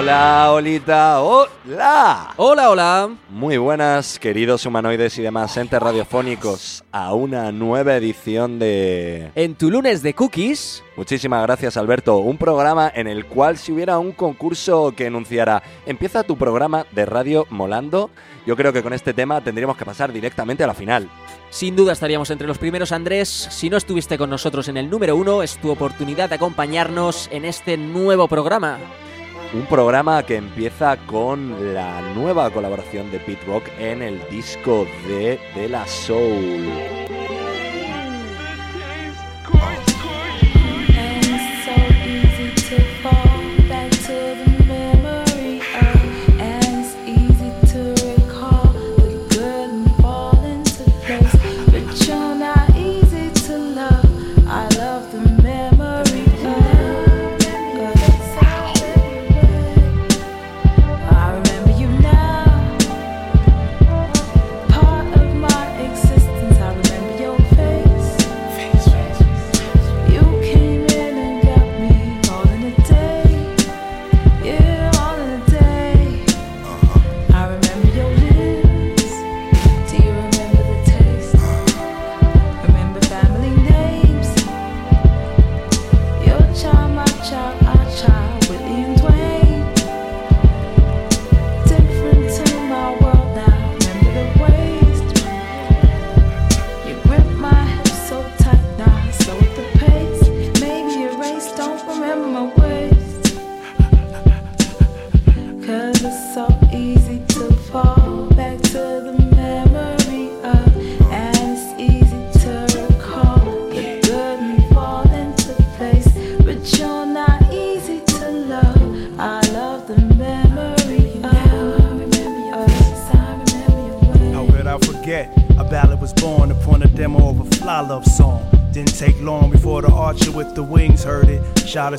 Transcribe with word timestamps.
Hola, 0.00 0.50
Olita, 0.52 1.20
hola. 1.20 2.32
Hola, 2.38 2.70
hola. 2.70 3.10
Muy 3.28 3.58
buenas, 3.58 4.18
queridos 4.18 4.64
humanoides 4.64 5.18
y 5.18 5.22
demás 5.22 5.54
entes 5.58 5.78
radiofónicos, 5.78 6.82
a 6.90 7.12
una 7.12 7.52
nueva 7.52 7.96
edición 7.96 8.58
de... 8.58 9.30
En 9.34 9.56
tu 9.56 9.70
lunes 9.70 10.02
de 10.02 10.14
cookies. 10.14 10.82
Muchísimas 10.96 11.42
gracias, 11.42 11.76
Alberto. 11.76 12.16
Un 12.16 12.38
programa 12.38 12.90
en 12.94 13.08
el 13.08 13.26
cual 13.26 13.58
si 13.58 13.72
hubiera 13.72 13.98
un 13.98 14.12
concurso 14.12 14.94
que 14.96 15.04
enunciara 15.04 15.62
empieza 15.84 16.22
tu 16.22 16.38
programa 16.38 16.86
de 16.92 17.04
radio 17.04 17.46
molando, 17.50 18.08
yo 18.46 18.56
creo 18.56 18.72
que 18.72 18.82
con 18.82 18.94
este 18.94 19.12
tema 19.12 19.42
tendríamos 19.42 19.76
que 19.76 19.84
pasar 19.84 20.14
directamente 20.14 20.64
a 20.64 20.66
la 20.66 20.74
final. 20.74 21.10
Sin 21.50 21.76
duda 21.76 21.92
estaríamos 21.92 22.30
entre 22.30 22.46
los 22.46 22.56
primeros, 22.56 22.92
Andrés. 22.92 23.28
Si 23.28 23.68
no 23.68 23.76
estuviste 23.76 24.16
con 24.16 24.30
nosotros 24.30 24.66
en 24.68 24.78
el 24.78 24.88
número 24.88 25.14
uno, 25.14 25.42
es 25.42 25.58
tu 25.58 25.70
oportunidad 25.70 26.30
de 26.30 26.36
acompañarnos 26.36 27.28
en 27.30 27.44
este 27.44 27.76
nuevo 27.76 28.28
programa. 28.28 28.78
Un 29.52 29.66
programa 29.66 30.22
que 30.22 30.36
empieza 30.36 30.96
con 31.06 31.74
la 31.74 32.00
nueva 32.14 32.50
colaboración 32.50 33.10
de 33.10 33.18
Pete 33.18 33.44
Rock 33.46 33.64
en 33.80 34.00
el 34.00 34.20
disco 34.30 34.86
de 35.08 35.40
De 35.56 35.68
La 35.68 35.84
Soul. 35.88 36.68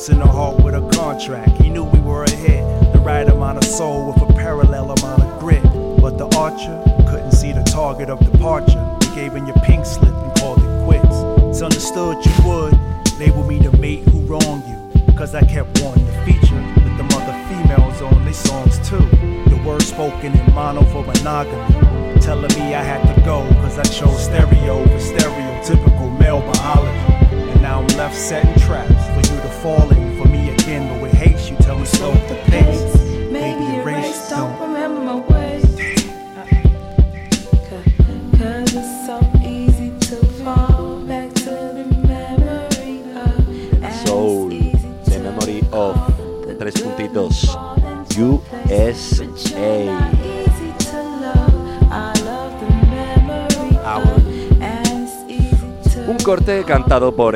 and 0.10 0.24
all 0.24 0.31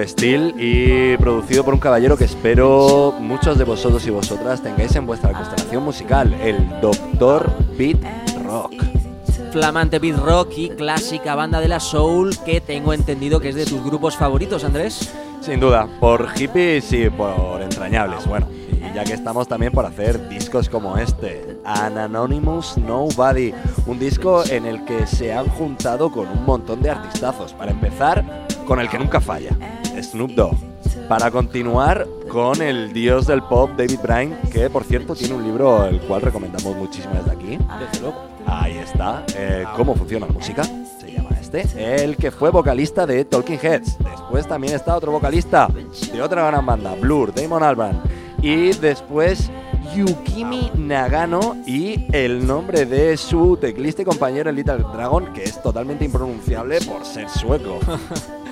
Steel 0.08 0.54
y 0.58 1.18
producido 1.18 1.64
por 1.64 1.74
un 1.74 1.80
caballero 1.80 2.18
que 2.18 2.26
espero 2.26 3.14
muchos 3.20 3.58
de 3.58 3.64
vosotros 3.64 4.06
y 4.06 4.10
vosotras 4.10 4.62
tengáis 4.62 4.96
en 4.96 5.06
vuestra 5.06 5.32
constelación 5.32 5.84
musical, 5.84 6.34
el 6.36 6.58
Dr. 6.82 7.52
Pete 7.78 8.08
Rock. 8.44 8.74
Flamante 9.52 10.00
beat 10.00 10.18
rock 10.18 10.52
y 10.58 10.70
clásica 10.70 11.34
banda 11.34 11.62
de 11.62 11.70
la 11.70 11.80
soul 11.80 12.36
que 12.46 12.60
tengo 12.60 12.94
entendido 12.94 13.40
que 13.40 13.50
es 13.50 13.56
de 13.56 13.66
tus 13.66 13.84
grupos 13.84 14.18
favoritos, 14.18 14.64
Andrés. 14.64 15.14
Sin 15.40 15.60
duda, 15.60 15.88
por 16.00 16.28
hippies 16.32 16.92
y 16.92 17.10
por 17.10 17.62
entrañables, 17.62 18.28
bueno. 18.28 18.48
Y 18.70 18.94
ya 18.94 19.04
que 19.04 19.14
estamos 19.14 19.48
también 19.48 19.72
por 19.72 19.86
hacer 19.86 20.28
discos 20.28 20.68
como 20.68 20.98
este, 20.98 21.58
An 21.64 21.98
Anonymous 21.98 22.78
Nobody, 22.78 23.54
un 23.86 23.98
disco 23.98 24.44
en 24.50 24.66
el 24.66 24.84
que 24.84 25.08
se 25.08 25.34
han 25.34 25.48
juntado 25.48 26.12
con 26.12 26.28
un 26.28 26.46
montón 26.46 26.82
de 26.82 26.90
artistazos. 26.90 27.54
Para 27.54 27.72
empezar, 27.72 28.46
con 28.66 28.80
el 28.80 28.90
que 28.90 29.00
nunca 29.00 29.22
falla, 29.22 29.52
Snoop 30.16 30.32
Dogg. 30.32 30.56
Para 31.10 31.30
continuar, 31.30 32.08
con 32.30 32.62
el 32.62 32.94
dios 32.94 33.28
del 33.28 33.44
pop, 33.44 33.72
David 33.76 34.00
Bryan, 34.02 34.40
que 34.50 34.70
por 34.70 34.86
cierto 34.86 35.14
tiene 35.14 35.36
un 35.36 35.44
libro 35.44 35.86
el 35.86 36.00
cual 36.02 36.22
recomendamos 36.22 36.74
muchísimo 36.76 37.16
desde 37.16 37.32
aquí. 37.32 37.58
Desde 37.80 38.00
luego. 38.00 38.16
Ahí 38.48 38.78
está, 38.78 39.26
eh, 39.36 39.66
cómo 39.76 39.94
funciona 39.94 40.26
la 40.26 40.32
música, 40.32 40.64
se 40.64 41.12
llama 41.12 41.32
este. 41.40 41.66
El 42.04 42.16
que 42.16 42.32
fue 42.32 42.50
vocalista 42.50 43.06
de 43.06 43.26
Talking 43.26 43.60
Heads. 43.62 43.98
Después 44.00 44.48
también 44.48 44.76
está 44.76 44.96
otro 44.96 45.12
vocalista 45.12 45.68
de 46.14 46.22
otra 46.22 46.48
gran 46.48 46.66
banda, 46.66 46.96
Blur, 46.96 47.34
Damon 47.34 47.62
Albarn. 47.62 48.02
Y 48.42 48.72
después 48.74 49.52
Yukimi 49.94 50.72
Nagano 50.76 51.58
y 51.66 52.06
el 52.14 52.48
nombre 52.48 52.86
de 52.86 53.18
su 53.18 53.58
teclista 53.58 54.04
y 54.04 54.06
compañero 54.06 54.50
en 54.50 54.56
Little 54.56 54.78
Dragon, 54.94 55.34
que 55.34 55.44
es 55.44 55.62
totalmente 55.62 56.06
impronunciable 56.06 56.80
por 56.82 57.04
ser 57.04 57.28
sueco. 57.30 57.80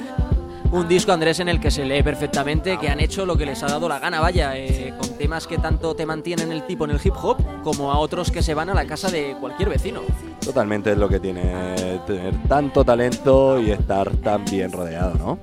Un 0.74 0.88
disco, 0.88 1.12
Andrés, 1.12 1.40
en 1.40 1.50
el 1.50 1.60
que 1.60 1.70
se 1.70 1.86
lee 1.86 2.02
perfectamente 2.02 2.80
que 2.80 2.90
han 2.90 3.00
hecho 3.00 3.28
lo 3.28 3.38
que 3.38 3.46
les 3.46 3.62
ha 3.62 3.68
dado 3.68 3.88
la 3.88 4.00
gana, 4.00 4.20
vaya, 4.20 4.58
eh, 4.58 4.92
con 5.00 5.08
temas 5.20 5.46
que 5.46 5.60
tanto 5.60 5.94
te 5.94 6.04
mantienen 6.08 6.52
el 6.52 6.66
tipo 6.66 6.86
en 6.86 6.90
el 6.90 7.00
hip 7.04 7.14
hop 7.22 7.38
como 7.62 7.92
a 7.92 8.00
otros 8.00 8.32
que 8.32 8.42
se 8.42 8.56
van 8.56 8.72
a 8.72 8.74
la 8.74 8.84
casa 8.86 9.12
de 9.12 9.36
cualquier 9.40 9.70
vecino. 9.70 10.02
Totalmente 10.44 10.94
es 10.94 10.98
lo 10.98 11.08
que 11.08 11.20
tiene 11.20 12.00
tener 12.08 12.34
tanto 12.48 12.84
talento 12.84 13.62
y 13.62 13.70
estar 13.70 14.10
tan 14.18 14.46
bien 14.46 14.72
rodeado, 14.72 15.14
¿no? 15.14 15.38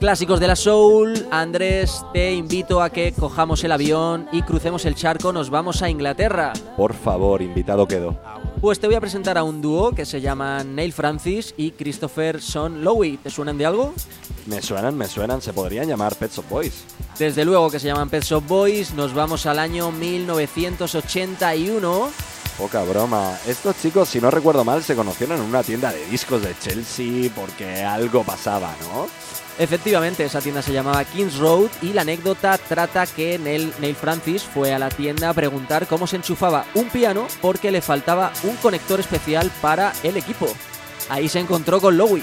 Clásicos 0.00 0.40
de 0.40 0.46
la 0.46 0.56
soul, 0.56 1.26
Andrés, 1.30 2.02
te 2.14 2.32
invito 2.32 2.80
a 2.80 2.88
que 2.88 3.12
cojamos 3.12 3.62
el 3.64 3.72
avión 3.72 4.26
y 4.32 4.40
crucemos 4.40 4.86
el 4.86 4.94
charco, 4.94 5.34
nos 5.34 5.50
vamos 5.50 5.82
a 5.82 5.90
Inglaterra. 5.90 6.54
Por 6.78 6.94
favor, 6.94 7.42
invitado 7.42 7.86
quedo. 7.86 8.16
Pues 8.62 8.78
te 8.78 8.86
voy 8.86 8.94
a 8.94 9.00
presentar 9.00 9.36
a 9.38 9.42
un 9.42 9.60
dúo 9.60 9.90
que 9.90 10.06
se 10.06 10.20
llaman 10.20 10.76
Neil 10.76 10.92
Francis 10.92 11.52
y 11.56 11.72
Christopher 11.72 12.40
Son 12.40 12.84
Lowy. 12.84 13.16
¿Te 13.16 13.28
suenan 13.28 13.58
de 13.58 13.66
algo? 13.66 13.92
Me 14.46 14.62
suenan, 14.62 14.96
me 14.96 15.08
suenan, 15.08 15.42
se 15.42 15.52
podrían 15.52 15.88
llamar 15.88 16.14
Pets 16.14 16.38
of 16.38 16.48
Boys. 16.48 16.84
Desde 17.18 17.44
luego 17.44 17.72
que 17.72 17.80
se 17.80 17.88
llaman 17.88 18.08
Pet 18.08 18.22
Shop 18.22 18.46
Boys, 18.46 18.94
nos 18.94 19.14
vamos 19.14 19.46
al 19.46 19.58
año 19.58 19.90
1981. 19.90 22.10
Poca 22.56 22.84
broma. 22.84 23.36
Estos 23.48 23.74
chicos, 23.82 24.08
si 24.08 24.20
no 24.20 24.30
recuerdo 24.30 24.64
mal, 24.64 24.84
se 24.84 24.94
conocieron 24.94 25.40
en 25.40 25.46
una 25.46 25.64
tienda 25.64 25.90
de 25.90 26.06
discos 26.06 26.40
de 26.42 26.54
Chelsea 26.60 27.32
porque 27.34 27.82
algo 27.82 28.22
pasaba, 28.22 28.76
¿no? 28.82 29.08
Efectivamente, 29.58 30.24
esa 30.24 30.40
tienda 30.40 30.62
se 30.62 30.72
llamaba 30.72 31.04
Kings 31.04 31.36
Road 31.38 31.68
y 31.82 31.92
la 31.92 32.02
anécdota 32.02 32.58
trata 32.58 33.06
que 33.06 33.38
Neil, 33.38 33.72
Neil 33.80 33.94
Francis 33.94 34.42
fue 34.42 34.72
a 34.72 34.78
la 34.78 34.88
tienda 34.88 35.28
a 35.28 35.34
preguntar 35.34 35.86
cómo 35.86 36.06
se 36.06 36.16
enchufaba 36.16 36.64
un 36.74 36.88
piano 36.88 37.26
porque 37.40 37.70
le 37.70 37.82
faltaba 37.82 38.32
un 38.44 38.56
conector 38.56 38.98
especial 39.00 39.50
para 39.60 39.92
el 40.02 40.16
equipo. 40.16 40.48
Ahí 41.08 41.28
se 41.28 41.40
encontró 41.40 41.80
con 41.80 41.96
Lowy. 41.96 42.22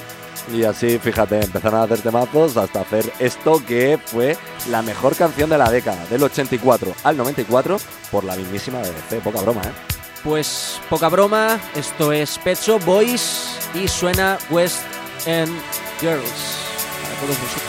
Y 0.54 0.64
así, 0.64 0.98
fíjate, 0.98 1.42
empezaron 1.42 1.80
a 1.80 1.84
hacer 1.84 2.00
temazos 2.00 2.58
hasta 2.58 2.82
hacer 2.82 3.12
esto 3.20 3.64
que 3.66 4.00
fue 4.04 4.36
la 4.70 4.82
mejor 4.82 5.16
canción 5.16 5.50
de 5.50 5.58
la 5.58 5.70
década, 5.70 6.04
del 6.08 6.24
84 6.24 6.94
al 7.04 7.18
94, 7.18 7.78
por 8.10 8.24
la 8.24 8.36
mismísima 8.36 8.80
BBC. 8.80 9.22
Poca 9.22 9.42
broma, 9.42 9.62
¿eh? 9.62 9.72
Pues 10.24 10.82
poca 10.90 11.08
broma, 11.08 11.60
esto 11.76 12.12
es 12.12 12.38
Pet 12.40 12.60
Shop 12.60 12.84
Boys 12.84 13.58
y 13.74 13.88
suena 13.88 14.38
West 14.50 14.82
End 15.26 15.52
Girls. 16.02 16.59
Para 17.20 17.28
todos 17.28 17.42
vosotros. 17.42 17.69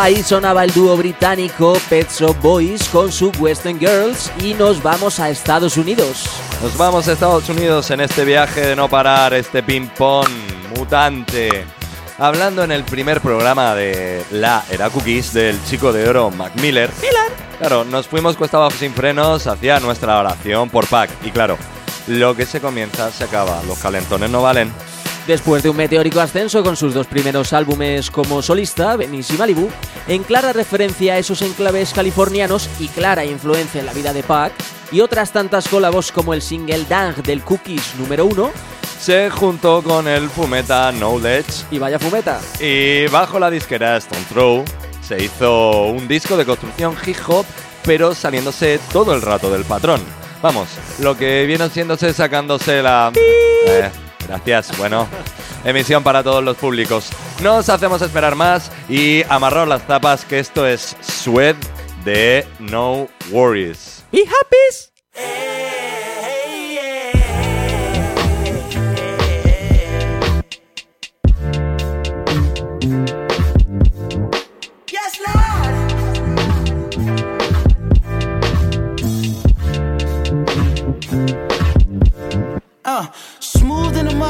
Ahí 0.00 0.22
sonaba 0.22 0.64
el 0.64 0.72
dúo 0.72 0.96
británico 0.96 1.76
Pet 1.90 2.10
Shop 2.10 2.34
Boys 2.40 2.88
con 2.88 3.12
su 3.12 3.30
Western 3.38 3.78
Girls 3.78 4.32
y 4.42 4.54
nos 4.54 4.82
vamos 4.82 5.20
a 5.20 5.28
Estados 5.28 5.76
Unidos. 5.76 6.24
Nos 6.62 6.74
vamos 6.78 7.06
a 7.06 7.12
Estados 7.12 7.46
Unidos 7.50 7.90
en 7.90 8.00
este 8.00 8.24
viaje 8.24 8.62
de 8.62 8.74
no 8.74 8.88
parar, 8.88 9.34
este 9.34 9.62
ping-pong 9.62 10.26
mutante. 10.74 11.66
Hablando 12.16 12.64
en 12.64 12.72
el 12.72 12.84
primer 12.84 13.20
programa 13.20 13.74
de 13.74 14.24
La 14.30 14.64
Era 14.70 14.88
Cookies 14.88 15.34
del 15.34 15.62
chico 15.64 15.92
de 15.92 16.08
oro 16.08 16.30
Mac 16.30 16.52
Miller. 16.62 16.90
Claro, 17.58 17.84
nos 17.84 18.08
fuimos 18.08 18.38
cuesta 18.38 18.56
abajo 18.56 18.76
sin 18.78 18.94
frenos 18.94 19.46
hacia 19.46 19.80
nuestra 19.80 20.18
oración 20.18 20.70
por 20.70 20.86
Pac. 20.86 21.10
Y 21.26 21.30
claro, 21.30 21.58
lo 22.06 22.34
que 22.34 22.46
se 22.46 22.62
comienza 22.62 23.10
se 23.10 23.24
acaba. 23.24 23.62
Los 23.66 23.78
calentones 23.78 24.30
no 24.30 24.40
valen. 24.40 24.72
Después 25.30 25.62
de 25.62 25.70
un 25.70 25.76
meteórico 25.76 26.20
ascenso 26.20 26.64
con 26.64 26.76
sus 26.76 26.92
dos 26.92 27.06
primeros 27.06 27.52
álbumes 27.52 28.10
como 28.10 28.42
solista, 28.42 28.96
Venice 28.96 29.34
y 29.34 29.38
Malibu, 29.38 29.70
en 30.08 30.24
clara 30.24 30.52
referencia 30.52 31.14
a 31.14 31.18
esos 31.18 31.40
enclaves 31.42 31.92
californianos 31.92 32.68
y 32.80 32.88
clara 32.88 33.24
influencia 33.24 33.78
en 33.78 33.86
la 33.86 33.92
vida 33.92 34.12
de 34.12 34.24
Pac, 34.24 34.52
y 34.90 35.00
otras 35.00 35.30
tantas 35.30 35.68
colabos 35.68 36.10
como 36.10 36.34
el 36.34 36.42
single 36.42 36.84
Dang 36.88 37.22
del 37.22 37.42
Cookies 37.44 37.94
número 38.00 38.26
uno, 38.26 38.50
Se 38.98 39.30
juntó 39.30 39.84
con 39.84 40.08
el 40.08 40.28
fumeta 40.28 40.90
Knowledge 40.90 41.64
y 41.70 41.78
vaya 41.78 42.00
fumeta. 42.00 42.40
Y 42.58 43.06
bajo 43.06 43.38
la 43.38 43.50
disquera 43.50 43.98
Stone 43.98 44.24
Throw 44.30 44.64
se 45.00 45.22
hizo 45.22 45.82
un 45.84 46.08
disco 46.08 46.36
de 46.36 46.44
construcción 46.44 46.96
hip 47.06 47.18
hop, 47.28 47.46
pero 47.84 48.16
saliéndose 48.16 48.80
todo 48.92 49.14
el 49.14 49.22
rato 49.22 49.48
del 49.48 49.62
patrón. 49.64 50.00
Vamos, 50.42 50.66
lo 50.98 51.16
que 51.16 51.46
viene 51.46 51.68
siéndose 51.68 52.12
sacándose 52.12 52.82
la... 52.82 53.12
Eh, 53.68 53.90
gracias, 54.30 54.76
bueno. 54.78 55.08
Emisión 55.64 56.02
para 56.02 56.22
todos 56.22 56.42
los 56.42 56.56
públicos. 56.56 57.10
No 57.42 57.56
os 57.56 57.68
hacemos 57.68 58.00
esperar 58.00 58.34
más 58.36 58.70
y 58.88 59.22
amarraos 59.28 59.68
las 59.68 59.86
tapas 59.86 60.24
que 60.24 60.38
esto 60.38 60.66
es 60.66 60.96
Sweat 61.00 61.56
de 62.04 62.46
No 62.58 63.08
Worries. 63.30 64.04
¡Be 64.12 64.20
happy! 64.20 64.56
Yes, 74.86 75.20
Lord. 75.26 75.90
Uh, 82.84 83.06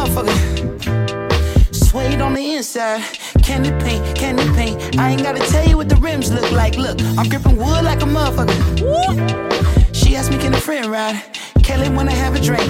motherfucker. 0.01 1.75
Suede 1.75 2.21
on 2.21 2.35
the 2.35 2.55
inside. 2.55 3.03
Candy 3.43 3.71
paint, 3.85 4.17
candy 4.17 4.45
paint. 4.55 4.99
I 4.99 5.11
ain't 5.11 5.23
gotta 5.23 5.41
tell 5.51 5.67
you 5.69 5.77
what 5.77 5.89
the 5.89 5.97
rims 5.97 6.31
look 6.33 6.51
like. 6.53 6.77
Look, 6.77 7.01
I'm 7.19 7.29
gripping 7.29 7.57
wood 7.57 7.85
like 7.85 8.03
a 8.03 8.07
motherfucker. 8.07 9.95
She 9.95 10.17
asked 10.17 10.31
me, 10.31 10.39
can 10.39 10.55
a 10.55 10.61
friend 10.61 10.87
ride? 10.87 11.23
Kelly 11.63 11.89
wanna 11.91 12.13
have 12.13 12.35
a 12.35 12.41
drink. 12.41 12.69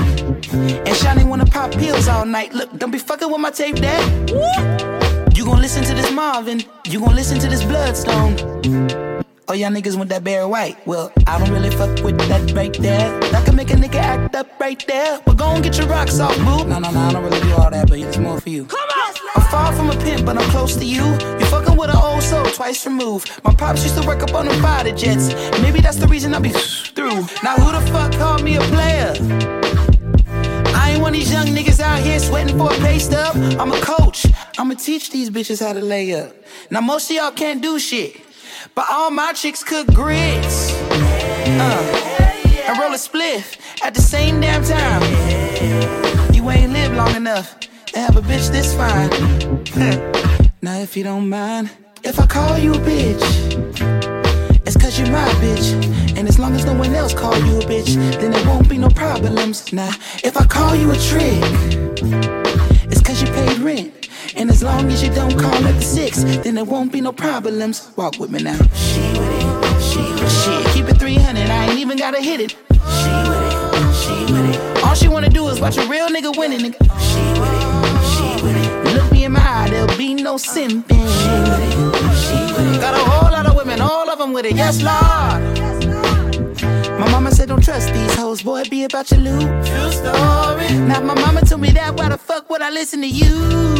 And 0.53 0.97
Shani 1.01 1.29
wanna 1.29 1.47
pop 1.47 1.73
pills 1.73 2.09
all 2.09 2.27
night. 2.27 2.53
Look, 2.53 2.77
don't 2.79 2.91
be 2.91 2.99
fucking 2.99 3.31
with 3.31 3.41
my 3.41 3.51
tape, 3.51 3.77
dad. 3.77 4.31
You 5.37 5.45
gon' 5.45 5.61
listen 5.61 5.85
to 5.85 5.95
this 5.95 6.11
Marvin. 6.13 6.63
You 6.87 7.01
gon' 7.01 7.15
listen 7.15 7.39
to 7.39 7.49
this 7.49 7.63
Bloodstone. 7.63 9.20
Oh, 9.51 9.53
y'all 9.53 9.69
niggas 9.69 9.97
want 9.97 10.11
that 10.11 10.23
Barry 10.23 10.47
White. 10.47 10.79
Well, 10.87 11.13
I 11.27 11.37
don't 11.37 11.51
really 11.51 11.71
fuck 11.71 12.05
with 12.05 12.17
that 12.29 12.53
right 12.53 12.73
there. 12.75 13.19
That 13.33 13.45
can 13.45 13.57
make 13.57 13.71
a 13.71 13.75
nigga 13.75 13.97
act 13.97 14.37
up 14.37 14.47
right 14.61 14.81
there. 14.87 15.21
Well, 15.27 15.35
go 15.35 15.47
and 15.47 15.65
get 15.65 15.77
your 15.77 15.89
rocks 15.89 16.21
off, 16.21 16.37
boo. 16.37 16.65
No, 16.69 16.79
no, 16.79 16.89
no, 16.93 17.01
I 17.01 17.13
don't 17.13 17.25
really 17.25 17.41
do 17.41 17.53
all 17.55 17.69
that, 17.69 17.89
but 17.89 17.99
it's 17.99 18.17
more 18.17 18.41
for 18.41 18.49
you. 18.49 18.67
Come 18.67 18.79
on! 18.79 19.15
I'm 19.35 19.43
far 19.51 19.73
from 19.73 19.91
a 19.91 19.97
pimp, 20.05 20.25
but 20.25 20.39
I'm 20.39 20.49
close 20.51 20.77
to 20.77 20.85
you. 20.85 21.05
You 21.05 21.47
fucking 21.47 21.77
with 21.77 21.91
an 21.91 21.97
old 21.97 22.23
soul 22.23 22.45
twice 22.45 22.87
removed. 22.87 23.41
My 23.43 23.53
pops 23.53 23.83
used 23.83 24.01
to 24.01 24.07
work 24.07 24.23
up 24.23 24.35
on 24.35 24.47
the 24.47 24.55
fighter 24.63 24.95
jets. 24.95 25.35
Maybe 25.61 25.81
that's 25.81 25.97
the 25.97 26.07
reason 26.07 26.33
I 26.33 26.39
be 26.39 26.51
through. 26.95 27.27
Now, 27.43 27.57
who 27.57 27.73
the 27.73 27.85
fuck 27.91 28.13
called 28.13 28.45
me 28.45 28.55
a 28.55 28.61
player? 28.61 29.15
I 30.77 30.93
ain't 30.93 31.03
one 31.03 31.13
of 31.13 31.19
these 31.19 31.33
young 31.33 31.47
niggas 31.47 31.81
out 31.81 31.99
here 31.99 32.21
sweating 32.21 32.57
for 32.57 32.73
a 32.73 32.77
pay 32.77 33.01
stub. 33.01 33.35
I'm 33.59 33.73
a 33.73 33.81
coach. 33.81 34.27
I'ma 34.59 34.75
teach 34.75 35.11
these 35.11 35.29
bitches 35.29 35.59
how 35.65 35.73
to 35.73 35.81
lay 35.81 36.15
up. 36.15 36.37
Now 36.71 36.81
most 36.81 37.11
of 37.11 37.17
y'all 37.17 37.33
can't 37.33 37.61
do 37.61 37.81
shit, 37.81 38.15
but 38.81 38.91
all 38.91 39.11
my 39.11 39.31
chicks 39.35 39.63
cook 39.63 39.87
grits. 39.89 40.73
Uh, 41.63 41.83
and 42.67 42.79
roll 42.79 42.93
a 42.93 42.97
spliff 42.97 43.61
at 43.85 43.93
the 43.93 44.01
same 44.01 44.41
damn 44.41 44.65
time. 44.65 45.03
You 46.33 46.49
ain't 46.49 46.73
lived 46.73 46.95
long 46.95 47.15
enough 47.15 47.61
to 47.61 47.99
have 47.99 48.17
a 48.17 48.23
bitch 48.23 48.51
this 48.51 48.75
fine. 48.75 49.11
now 50.63 50.79
if 50.79 50.97
you 50.97 51.05
don't 51.05 51.29
mind, 51.29 51.69
if 52.05 52.19
I 52.19 52.27
call 52.27 52.57
you 52.57 52.73
a 52.73 52.79
bitch. 52.79 53.25
It's 54.67 54.79
cause 54.79 54.99
you're 54.99 55.11
my 55.11 55.29
bitch. 55.45 55.67
And 56.17 56.27
as 56.27 56.39
long 56.39 56.55
as 56.55 56.65
no 56.65 56.73
one 56.73 56.95
else 56.95 57.13
call 57.13 57.37
you 57.37 57.59
a 57.59 57.63
bitch, 57.63 57.97
then 58.19 58.31
there 58.31 58.47
won't 58.47 58.67
be 58.67 58.79
no 58.79 58.89
problems. 58.89 59.75
Now, 59.75 59.91
if 60.25 60.39
I 60.39 60.47
call 60.47 60.75
you 60.75 60.91
a 60.91 60.97
trick, 60.97 61.43
it's 62.91 63.03
cause 63.03 63.21
you 63.21 63.29
paid 63.29 63.59
rent. 63.59 64.00
And 64.37 64.51
as 64.51 64.63
long 64.63 64.91
as 64.91 65.03
you 65.03 65.13
don't 65.13 65.37
call 65.39 65.53
at 65.67 65.75
the 65.75 65.83
six, 65.83 66.23
then 66.23 66.55
there 66.55 66.65
won't 66.65 66.93
be 66.93 67.01
no 67.01 67.13
problems. 67.13 67.91
Walk 67.97 68.19
with 68.19 68.31
me 68.31 68.43
now. 68.43 68.57
She 68.75 69.01
with 69.19 69.33
it, 69.33 69.83
she 69.83 69.99
with 69.99 70.23
it. 70.23 70.31
Shit, 70.31 70.75
keep 70.75 70.89
it 70.89 70.99
300, 70.99 71.51
I 71.51 71.67
ain't 71.71 71.79
even 71.79 71.97
gotta 71.99 72.21
hit 72.21 72.41
it. 72.41 72.51
She 72.51 72.57
with 73.29 73.43
it, 73.43 73.95
she 73.95 74.33
with 74.33 74.55
it. 74.55 74.85
All 74.85 74.95
she 74.95 75.09
wanna 75.09 75.29
do 75.29 75.49
is 75.49 75.61
watch 75.61 75.77
a 75.79 75.87
real 75.87 76.09
nigga 76.09 76.37
winning, 76.37 76.61
nigga. 76.61 76.79
She 77.01 77.41
with 77.41 77.53
it, 77.53 77.65
she 78.13 78.45
with 78.45 78.57
it. 78.57 78.95
Look 78.95 79.13
me 79.13 79.25
in 79.25 79.33
my 79.33 79.41
eye, 79.41 79.69
there'll 79.71 79.97
be 79.99 80.15
no 80.15 80.37
simping. 80.37 80.85
She 80.89 81.35
with 81.51 81.61
it, 81.61 81.73
she 82.23 82.53
with 82.55 82.75
it. 82.75 82.81
Got 82.81 82.95
a 82.95 83.11
whole 83.11 83.31
lot 83.31 83.47
of 83.47 83.57
women, 83.57 83.81
all 83.81 84.09
of 84.09 84.19
them 84.19 84.33
with 84.33 84.47
it, 84.47 84.55
yes, 84.55 84.83
Lord. 84.83 85.60
My 87.01 87.11
mama 87.11 87.31
said 87.31 87.49
don't 87.49 87.65
trust 87.65 87.95
these 87.95 88.15
hoes, 88.15 88.43
boy, 88.43 88.63
be 88.69 88.85
about 88.85 89.11
your 89.11 89.21
loot. 89.21 89.41
True 89.41 89.91
story. 89.91 90.69
Now 90.87 91.01
my 91.01 91.15
mama 91.15 91.41
told 91.41 91.63
me 91.63 91.71
that, 91.71 91.97
why 91.97 92.11
the 92.11 92.19
fuck 92.19 92.51
would 92.51 92.61
I 92.61 92.69
listen 92.69 93.01
to 93.01 93.09
you? 93.09 93.33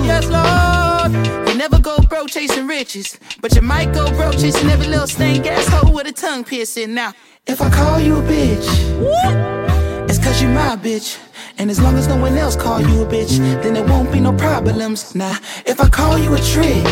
Yes, 0.03 0.25
Lord. 0.27 1.13
You 1.47 1.55
never 1.55 1.79
go 1.79 1.99
broke 2.09 2.31
chasing 2.31 2.67
riches, 2.67 3.21
but 3.43 3.55
you 3.55 3.61
might 3.61 3.93
go 3.93 4.11
broke 4.13 4.39
chasing 4.39 4.71
every 4.71 4.87
little 4.87 5.07
stank 5.07 5.47
ass 5.47 5.69
hoe 5.69 5.93
with 5.93 6.07
a 6.07 6.13
tongue 6.13 6.45
piercing. 6.45 6.95
Now, 6.95 7.13
if 7.47 7.61
I 7.61 7.69
call 7.69 8.01
you 8.01 8.21
a 8.21 8.23
bitch, 8.23 10.09
it's 10.09 10.19
cause 10.19 10.41
you 10.41 10.49
my 10.49 10.77
bitch. 10.77 11.19
And 11.59 11.71
as 11.71 11.79
long 11.79 11.97
as 11.97 12.09
no 12.09 12.17
one 12.17 12.39
else 12.39 12.57
call 12.57 12.81
you 12.81 13.03
a 13.03 13.07
bitch, 13.07 13.37
then 13.63 13.75
there 13.75 13.85
won't 13.85 14.11
be 14.11 14.21
no 14.21 14.33
problems. 14.33 15.15
Now, 15.15 15.37
if 15.67 15.79
I 15.79 15.91
call 15.91 16.17
you 16.17 16.33
a 16.33 16.39
trick, 16.39 16.87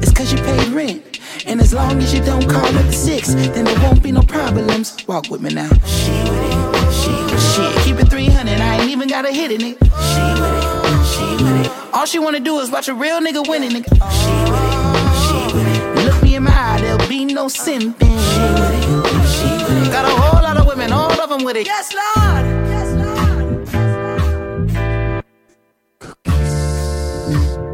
it's 0.00 0.12
cause 0.14 0.32
you 0.32 0.38
paid 0.38 0.68
rent. 0.68 1.17
And 1.46 1.60
as 1.60 1.72
long 1.72 1.98
as 2.02 2.12
you 2.12 2.22
don't 2.22 2.48
call 2.48 2.66
at 2.66 2.86
the 2.86 2.92
six, 2.92 3.34
then 3.34 3.64
there 3.64 3.80
won't 3.80 4.02
be 4.02 4.12
no 4.12 4.22
problems. 4.22 4.96
Walk 5.06 5.30
with 5.30 5.40
me 5.40 5.50
now. 5.54 5.68
She 5.86 6.10
with 6.10 6.42
it, 6.44 6.92
she 6.92 7.10
with 7.10 7.32
it. 7.32 7.38
Shit, 7.54 7.84
keep 7.84 7.98
it 7.98 8.08
300, 8.08 8.60
I 8.60 8.80
ain't 8.80 8.90
even 8.90 9.08
gotta 9.08 9.32
hit 9.32 9.50
it, 9.50 9.60
nigga. 9.60 9.78
She 10.12 10.24
with 10.40 10.54
it, 10.54 10.64
she 11.12 11.44
with 11.44 11.66
it. 11.66 11.94
All 11.94 12.06
she 12.06 12.18
wanna 12.18 12.40
do 12.40 12.58
is 12.60 12.70
watch 12.70 12.88
a 12.88 12.94
real 12.94 13.20
nigga 13.20 13.46
winning, 13.48 13.70
nigga. 13.70 13.88
She 13.88 14.34
with 14.50 14.64
it, 14.68 14.78
she 15.24 15.40
with 15.56 15.68
it. 15.68 16.04
Look 16.04 16.22
me 16.22 16.34
in 16.36 16.42
my 16.44 16.50
eye, 16.52 16.80
there'll 16.80 17.08
be 17.08 17.24
no 17.24 17.46
simping. 17.46 17.98
She 18.00 18.40
with 18.60 18.74
it, 18.74 18.82
she 19.28 19.48
with 19.64 19.86
it. 19.86 19.92
Got 19.92 20.04
a 20.04 20.08
whole 20.08 20.42
lot 20.42 20.56
of 20.56 20.66
women, 20.66 20.92
all 20.92 21.12
of 21.20 21.28
them 21.30 21.44
with 21.44 21.56
it. 21.56 21.66
Yes, 21.66 21.94
Lord. 21.94 22.44
Yes, 22.68 22.92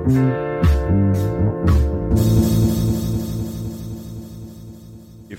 Lord. 0.06 0.53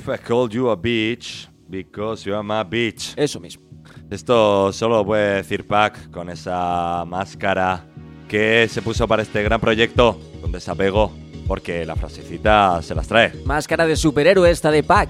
If 0.06 0.10
I 0.10 0.18
called 0.24 0.54
you 0.54 0.70
a 0.70 0.78
bitch, 0.78 1.48
because 1.68 2.30
you 2.30 2.36
are 2.36 2.44
my 2.44 2.64
bitch. 2.64 3.16
Eso 3.18 3.40
mismo. 3.40 3.66
Esto 4.12 4.72
solo 4.72 4.98
lo 4.98 5.06
puede 5.06 5.38
decir 5.38 5.66
Pac 5.66 6.12
con 6.12 6.30
esa 6.30 7.04
máscara 7.08 7.88
que 8.28 8.68
se 8.70 8.84
puso 8.84 9.08
para 9.08 9.24
este 9.24 9.42
gran 9.42 9.60
proyecto 9.60 10.20
con 10.42 10.52
desapego, 10.52 11.12
porque 11.48 11.88
la 11.88 11.96
frasecita 11.96 12.84
se 12.84 12.94
las 12.94 13.08
trae. 13.08 13.34
Máscara 13.46 13.88
de 13.88 13.96
superhéroe 13.96 14.52
esta 14.52 14.70
de 14.70 14.84
Pac. 14.84 15.10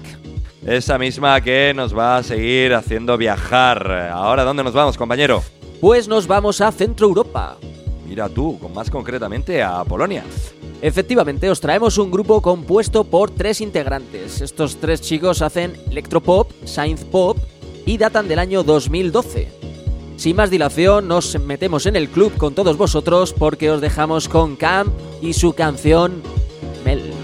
Esa 0.64 0.96
misma 0.96 1.42
que 1.42 1.74
nos 1.76 1.94
va 1.94 2.16
a 2.16 2.22
seguir 2.22 2.72
haciendo 2.72 3.18
viajar. 3.18 4.08
Ahora, 4.10 4.44
¿dónde 4.44 4.64
nos 4.64 4.72
vamos, 4.72 4.96
compañero? 4.96 5.42
Pues 5.78 6.08
nos 6.08 6.26
vamos 6.26 6.62
a 6.62 6.72
Centro 6.72 7.08
Europa. 7.08 7.58
Mira 8.08 8.30
tú, 8.30 8.58
con 8.58 8.72
más 8.72 8.88
concretamente 8.88 9.62
a 9.62 9.84
Polonia. 9.84 10.24
Efectivamente, 10.82 11.50
os 11.50 11.60
traemos 11.60 11.98
un 11.98 12.10
grupo 12.10 12.42
compuesto 12.42 13.04
por 13.04 13.30
tres 13.30 13.60
integrantes. 13.60 14.40
Estos 14.40 14.76
tres 14.76 15.00
chicos 15.00 15.42
hacen 15.42 15.72
electropop, 15.90 16.52
synth 16.64 17.04
pop 17.04 17.38
y 17.86 17.96
datan 17.96 18.28
del 18.28 18.38
año 18.38 18.62
2012. 18.62 19.48
Sin 20.16 20.36
más 20.36 20.50
dilación, 20.50 21.08
nos 21.08 21.38
metemos 21.40 21.86
en 21.86 21.96
el 21.96 22.08
club 22.08 22.36
con 22.36 22.54
todos 22.54 22.76
vosotros 22.76 23.32
porque 23.32 23.70
os 23.70 23.80
dejamos 23.80 24.28
con 24.28 24.56
Camp 24.56 24.92
y 25.20 25.32
su 25.32 25.52
canción 25.52 26.22
Mel. 26.84 27.15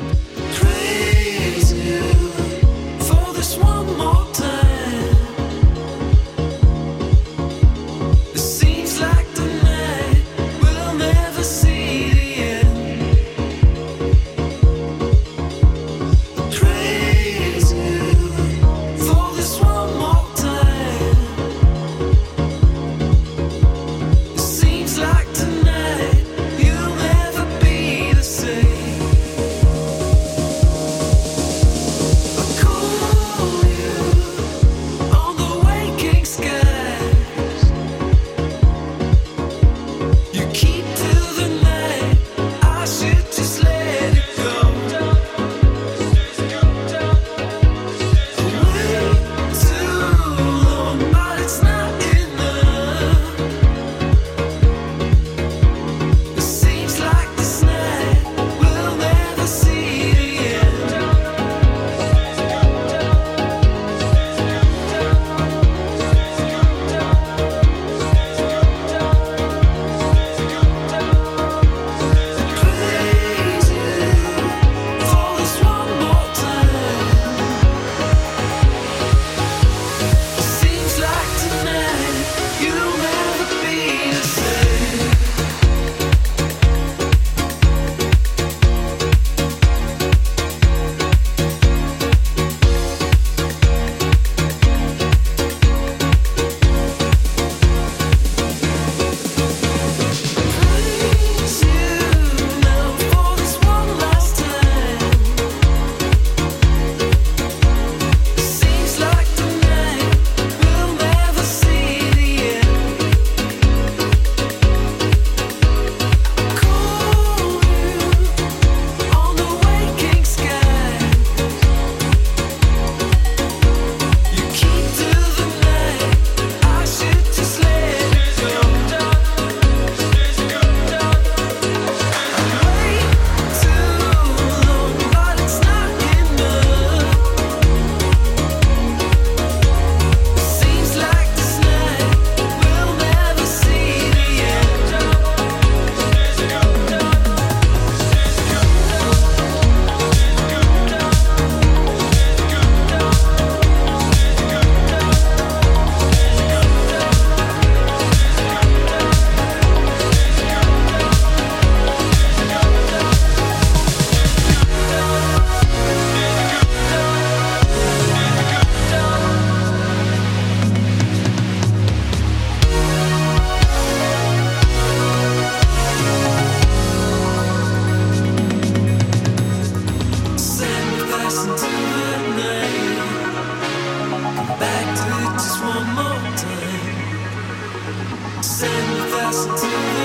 license. 189.33 190.02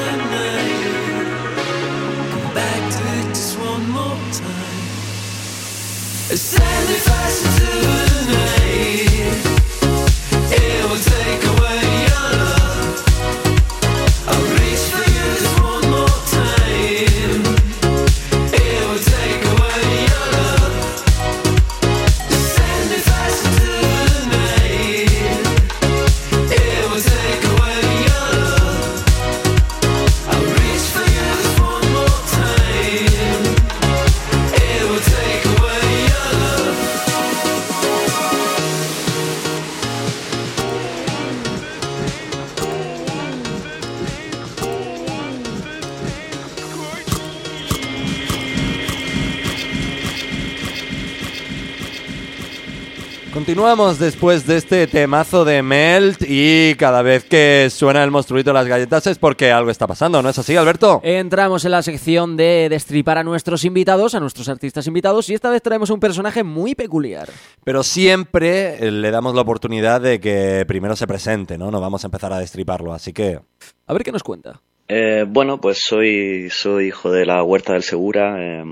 Continuamos 53.58 53.98
después 53.98 54.46
de 54.46 54.58
este 54.58 54.86
temazo 54.86 55.44
de 55.44 55.64
Melt 55.64 56.22
y 56.22 56.76
cada 56.76 57.02
vez 57.02 57.24
que 57.24 57.70
suena 57.72 58.04
el 58.04 58.12
monstruito 58.12 58.52
de 58.52 58.54
las 58.54 58.68
galletas 58.68 59.08
es 59.08 59.18
porque 59.18 59.52
algo 59.52 59.72
está 59.72 59.88
pasando, 59.88 60.22
¿no 60.22 60.30
es 60.30 60.38
así, 60.38 60.56
Alberto? 60.56 61.02
Entramos 61.04 61.66
en 61.66 61.72
la 61.72 61.82
sección 61.82 62.38
de 62.38 62.68
destripar 62.70 63.18
a 63.18 63.24
nuestros 63.24 63.66
invitados, 63.66 64.14
a 64.14 64.20
nuestros 64.20 64.48
artistas 64.48 64.86
invitados, 64.86 65.32
y 65.32 65.34
esta 65.34 65.50
vez 65.50 65.64
traemos 65.64 65.90
un 65.90 66.00
personaje 66.00 66.44
muy 66.44 66.76
peculiar. 66.76 67.30
Pero 67.64 67.82
siempre 67.82 68.76
eh, 68.76 68.92
le 68.92 69.10
damos 69.10 69.34
la 69.34 69.42
oportunidad 69.42 70.02
de 70.02 70.20
que 70.20 70.64
primero 70.68 70.96
se 70.96 71.08
presente, 71.08 71.58
¿no? 71.58 71.72
No 71.72 71.82
vamos 71.82 72.04
a 72.04 72.08
empezar 72.10 72.32
a 72.34 72.38
destriparlo, 72.38 72.94
así 72.94 73.12
que... 73.12 73.40
A 73.88 73.94
ver 73.94 74.04
qué 74.04 74.12
nos 74.12 74.22
cuenta. 74.22 74.62
Eh, 74.88 75.26
bueno, 75.28 75.60
pues 75.60 75.80
soy, 75.82 76.52
soy 76.52 76.90
hijo 76.90 77.10
de 77.10 77.26
la 77.26 77.42
Huerta 77.42 77.74
del 77.74 77.82
Segura, 77.82 78.36
eh, 78.40 78.64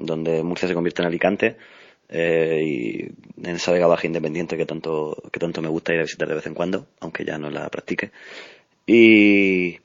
donde 0.00 0.42
Murcia 0.42 0.66
se 0.66 0.74
convierte 0.74 1.02
en 1.02 1.06
Alicante, 1.06 1.56
eh, 2.08 2.62
y 2.64 3.46
en 3.46 3.56
esa 3.56 3.72
Vega 3.72 3.86
Baja 3.86 4.06
independiente 4.06 4.56
que 4.56 4.66
tanto, 4.66 5.22
que 5.32 5.40
tanto 5.40 5.62
me 5.62 5.68
gusta 5.68 5.92
ir 5.92 6.00
a 6.00 6.04
visitar 6.04 6.28
de 6.28 6.34
vez 6.34 6.46
en 6.46 6.54
cuando, 6.54 6.86
aunque 7.00 7.24
ya 7.24 7.38
no 7.38 7.50
la 7.50 7.68
practique. 7.68 8.10
Y, 8.86 9.78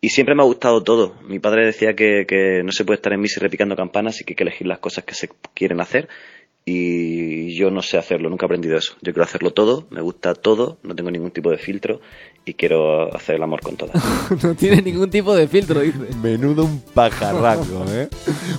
y 0.00 0.08
siempre 0.08 0.34
me 0.34 0.42
ha 0.42 0.46
gustado 0.46 0.82
todo. 0.82 1.14
Mi 1.22 1.38
padre 1.38 1.66
decía 1.66 1.94
que, 1.94 2.26
que 2.26 2.62
no 2.64 2.72
se 2.72 2.84
puede 2.84 2.96
estar 2.96 3.12
en 3.12 3.20
misa 3.20 3.40
repicando 3.40 3.76
campanas 3.76 4.20
y 4.20 4.24
que 4.24 4.32
hay 4.32 4.36
que 4.36 4.44
elegir 4.44 4.66
las 4.66 4.80
cosas 4.80 5.04
que 5.04 5.14
se 5.14 5.28
quieren 5.54 5.80
hacer. 5.80 6.08
Y 6.64 7.56
yo 7.56 7.72
no 7.72 7.82
sé 7.82 7.98
hacerlo, 7.98 8.30
nunca 8.30 8.44
he 8.44 8.46
aprendido 8.46 8.76
eso. 8.76 8.94
Yo 9.02 9.12
quiero 9.12 9.24
hacerlo 9.24 9.50
todo, 9.52 9.86
me 9.90 10.00
gusta 10.00 10.34
todo, 10.34 10.78
no 10.84 10.94
tengo 10.94 11.10
ningún 11.10 11.32
tipo 11.32 11.50
de 11.50 11.58
filtro 11.58 12.00
y 12.44 12.54
quiero 12.54 13.14
hacer 13.14 13.36
el 13.36 13.42
amor 13.42 13.60
con 13.62 13.76
todas. 13.76 14.00
no 14.44 14.54
tiene 14.54 14.80
ningún 14.80 15.10
tipo 15.10 15.34
de 15.34 15.48
filtro, 15.48 15.80
dice. 15.80 15.98
Menudo 16.22 16.64
un 16.64 16.80
pajarraco, 16.80 17.84
¿eh? 17.88 18.08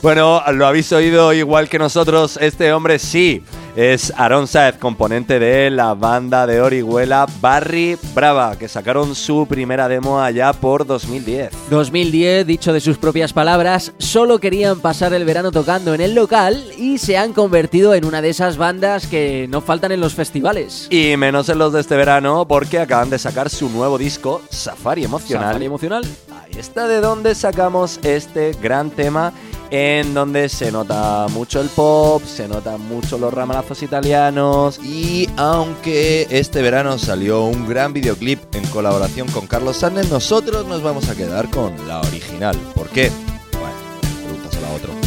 bueno, 0.01 0.41
lo 0.53 0.67
habéis 0.67 0.91
oído 0.91 1.31
igual 1.33 1.69
que 1.69 1.79
nosotros. 1.79 2.37
Este 2.41 2.73
hombre 2.73 2.99
sí 2.99 3.41
es 3.75 4.13
Aaron 4.17 4.47
Saez, 4.47 4.77
componente 4.77 5.39
de 5.39 5.69
la 5.71 5.93
banda 5.95 6.45
de 6.45 6.61
Orihuela 6.61 7.25
Barry 7.41 7.97
Brava, 8.13 8.55
que 8.57 8.67
sacaron 8.67 9.15
su 9.15 9.47
primera 9.47 9.87
demo 9.87 10.21
allá 10.21 10.53
por 10.53 10.85
2010. 10.85 11.51
2010, 11.69 12.45
dicho 12.45 12.71
de 12.71 12.79
sus 12.79 12.97
propias 12.97 13.33
palabras, 13.33 13.93
solo 13.97 14.39
querían 14.39 14.79
pasar 14.79 15.13
el 15.13 15.25
verano 15.25 15.51
tocando 15.51 15.93
en 15.93 16.01
el 16.01 16.13
local 16.13 16.63
y 16.77 16.99
se 16.99 17.17
han 17.17 17.33
convertido 17.33 17.93
en 17.95 18.05
una 18.05 18.21
de 18.21 18.29
esas 18.29 18.57
bandas 18.57 19.07
que 19.07 19.47
no 19.49 19.61
faltan 19.61 19.91
en 19.91 20.01
los 20.01 20.13
festivales. 20.13 20.87
Y 20.91 21.17
menos 21.17 21.49
en 21.49 21.57
los 21.57 21.73
de 21.73 21.81
este 21.81 21.95
verano, 21.95 22.47
porque 22.47 22.79
acaban 22.79 23.09
de 23.09 23.17
sacar 23.17 23.49
su 23.49 23.69
nuevo 23.69 23.97
disco, 23.97 24.41
Safari 24.49 25.03
Emocional. 25.03 25.47
Safari 25.47 25.65
emocional. 25.65 26.03
Ahí 26.43 26.59
está 26.59 26.87
de 26.87 27.01
donde 27.01 27.33
sacamos 27.33 27.99
este 28.03 28.51
gran 28.61 28.91
tema 28.91 29.33
en 29.75 30.13
donde 30.13 30.49
se 30.49 30.71
nota 30.71 31.25
mucho 31.31 31.59
el 31.59 31.67
pop, 31.67 32.21
se 32.23 32.47
notan 32.47 32.79
mucho 32.79 33.17
los 33.17 33.33
ramalazos 33.33 33.81
italianos 33.81 34.77
y 34.77 35.27
aunque 35.35 36.27
este 36.29 36.61
verano 36.61 36.99
salió 36.99 37.45
un 37.45 37.67
gran 37.67 37.91
videoclip 37.91 38.53
en 38.53 38.63
colaboración 38.67 39.27
con 39.29 39.47
Carlos 39.47 39.77
Sánchez, 39.77 40.11
nosotros 40.11 40.67
nos 40.67 40.83
vamos 40.83 41.09
a 41.09 41.15
quedar 41.15 41.49
con 41.49 41.73
la 41.87 42.01
original. 42.01 42.55
¿Por 42.75 42.87
qué? 42.89 43.11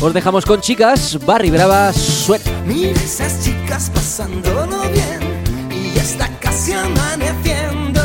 Os 0.00 0.12
dejamos 0.12 0.44
con 0.44 0.60
chicas, 0.60 1.16
Barry 1.24 1.50
Brava, 1.50 1.92
suena. 1.92 2.44
Mira 2.66 2.90
esas 2.90 3.44
chicas 3.44 3.88
pasándolo 3.94 4.80
bien 4.90 5.70
y 5.70 5.94
ya 5.94 6.02
está 6.02 6.28
casi 6.40 6.72
amaneciendo. 6.72 8.02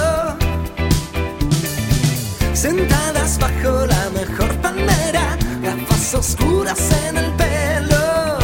Oscuras 6.13 6.79
en 7.07 7.17
el 7.17 7.31
pelo. 7.33 8.37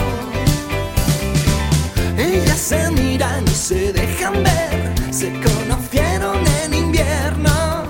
Ellas 2.17 2.57
se 2.57 2.91
miran 2.91 3.43
y 3.45 3.51
se 3.51 3.93
dejan 3.93 4.43
ver, 4.43 4.93
se 5.11 5.31
conocieron 5.33 6.37
en 6.63 6.73
invierno. 6.73 7.83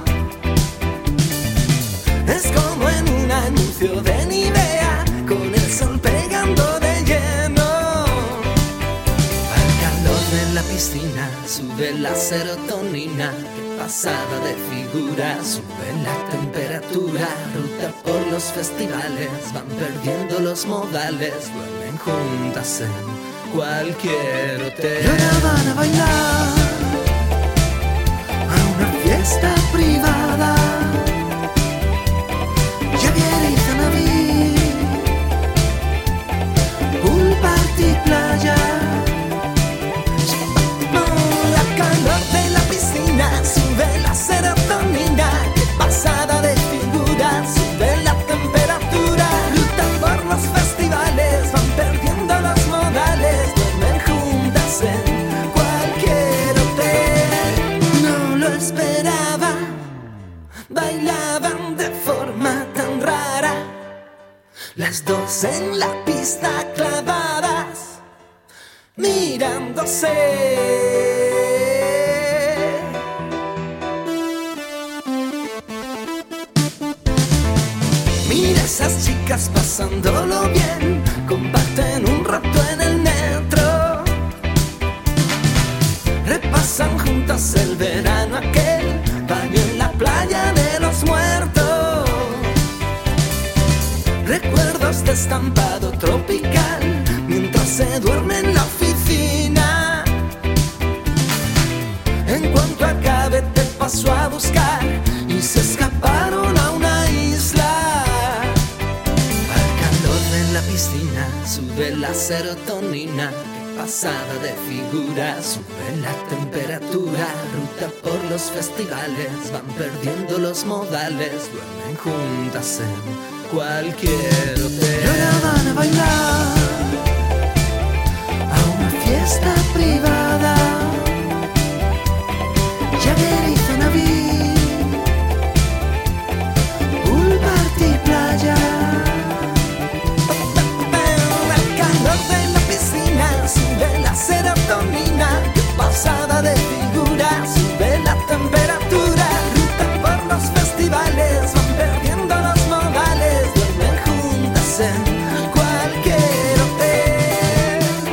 Es 2.28 2.48
como 2.48 2.90
en 2.90 3.10
un 3.10 3.32
anuncio 3.32 4.02
de 4.02 4.26
Nivea, 4.26 5.06
con 5.28 5.54
el 5.54 5.72
sol 5.72 6.00
pegando 6.00 6.80
de 6.80 7.04
lleno. 7.04 8.06
Al 9.58 9.70
calor 9.84 10.24
de 10.32 10.54
la 10.54 10.62
piscina 10.64 11.30
sube 11.46 11.94
la 11.94 12.16
serotonina 12.16 13.34
pasada 13.88 14.40
de 14.44 14.54
figura 14.70 15.42
sube 15.42 15.90
la 16.04 16.30
temperatura. 16.30 17.26
Ruta 17.56 17.90
por 18.04 18.22
los 18.34 18.44
festivales 18.44 19.30
van 19.54 19.66
perdiendo 19.80 20.42
los 20.42 20.66
modales, 20.66 21.34
duermen 21.54 21.98
juntas 21.98 22.82
en 22.82 23.54
cualquier 23.56 24.62
hotel. 24.62 25.06
Y 25.06 25.08
ahora 25.08 25.40
van 25.42 25.68
a 25.70 25.74
bailar 25.74 26.48
a 28.52 28.58
una 28.76 28.88
fiesta 29.04 29.56
privada. 29.72 30.87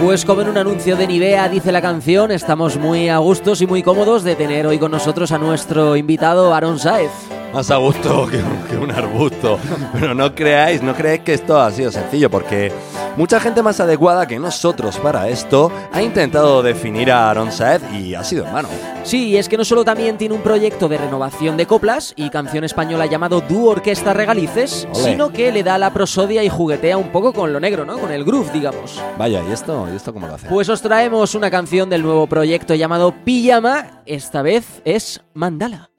Pues 0.05 0.27
como 0.27 0.43
en 0.43 0.51
un 0.51 0.59
anuncio 0.59 0.97
de 0.97 1.07
Nivea 1.07 1.49
dice 1.49 1.73
la 1.73 1.81
canción, 1.81 2.31
estamos 2.31 2.77
muy 2.77 3.09
a 3.09 3.17
gustos 3.17 3.63
y 3.63 3.67
muy 3.67 3.83
cómodos 3.83 4.23
de 4.23 4.37
tener 4.37 4.67
hoy 4.67 4.79
con 4.79 4.91
nosotros 4.91 5.33
a 5.33 5.39
nuestro 5.39 5.97
invitado 5.97 6.53
Aaron 6.53 6.79
Saez. 6.79 7.11
Más 7.55 7.71
a 7.71 7.77
gusto 7.77 8.27
que, 8.27 8.39
que 8.69 8.77
un 8.77 8.91
arbusto. 8.91 9.59
Pero 9.99 10.15
no 10.15 10.35
creáis, 10.35 10.83
no 10.83 10.95
creáis 10.95 11.23
que 11.23 11.33
esto 11.33 11.59
ha 11.59 11.71
sido 11.71 11.91
sencillo, 11.91 12.31
porque 12.31 12.71
Mucha 13.17 13.39
gente 13.39 13.63
más 13.63 13.79
adecuada 13.79 14.27
que 14.27 14.41
nosotros 14.41 14.99
para 14.99 15.29
esto 15.29 15.71
ha 15.93 16.03
intentado 16.03 16.65
definir 16.65 17.13
a 17.13 17.31
Aaron 17.31 17.53
Saed 17.53 17.81
y 17.93 18.17
ha 18.17 18.25
sido 18.25 18.45
en 18.45 18.53
vano. 18.53 18.69
Sí, 19.05 19.29
y 19.29 19.37
es 19.37 19.49
que 19.49 19.57
no 19.57 19.65
solo 19.65 19.85
también 19.85 20.19
tiene 20.19 20.35
un 20.35 20.41
proyecto 20.41 20.89
de 20.89 20.99
renovación 20.99 21.57
de 21.57 21.65
coplas 21.65 22.13
y 22.17 22.29
canción 22.31 22.65
española 22.65 23.07
llamado 23.07 23.41
Dúo 23.41 23.71
Orquesta 23.71 24.15
Regalices, 24.15 24.89
sino 24.93 25.33
que 25.33 25.53
le 25.53 25.63
da 25.63 25.79
la 25.79 25.93
prosodia 25.93 26.43
y 26.43 26.49
juguetea 26.49 26.97
un 26.97 27.13
poco 27.13 27.33
con 27.33 27.53
lo 27.53 27.61
negro, 27.61 27.85
¿no? 27.85 27.99
Con 27.99 28.11
el 28.11 28.25
groove, 28.25 28.51
digamos. 28.53 29.01
Vaya, 29.17 29.43
¿y 29.49 29.53
esto, 29.53 29.87
¿y 29.93 29.95
esto 29.95 30.13
cómo 30.13 30.27
lo 30.27 30.35
hace? 30.35 30.49
Pues 30.49 30.69
os 30.69 30.83
traemos 30.83 31.37
una 31.37 31.53
canción 31.53 31.89
del 31.89 32.03
nuevo 32.03 32.27
proyecto 32.27 32.75
llamado 32.75 33.15
Pijama, 33.25 34.03
esta 34.07 34.43
vez 34.43 34.83
es 34.85 35.21
Mandala. 35.35 35.91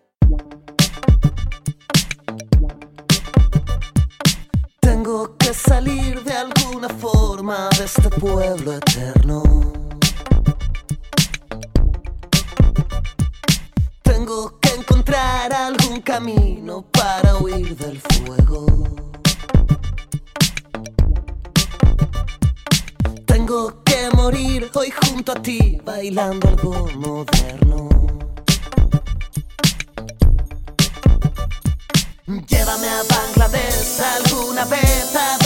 Tengo 4.81 5.37
que 5.37 5.53
salir 5.53 6.24
alguna 6.85 6.89
forma 6.89 7.69
de 7.77 7.85
este 7.85 8.09
pueblo 8.09 8.73
eterno. 8.73 9.43
Tengo 14.01 14.59
que 14.59 14.69
encontrar 14.69 15.53
algún 15.53 16.01
camino 16.01 16.85
para 16.91 17.37
huir 17.37 17.75
del 17.77 17.99
fuego. 17.99 18.65
Tengo 23.25 23.83
que 23.83 24.09
morir 24.15 24.69
hoy 24.73 24.91
junto 24.91 25.31
a 25.31 25.35
ti 25.35 25.79
bailando 25.83 26.47
algo 26.47 26.87
moderno. 26.95 27.89
Llévame 32.47 32.87
a 32.87 33.03
Bangladesh 33.09 34.01
alguna 34.01 34.65
vez 34.65 35.15
a 35.15 35.44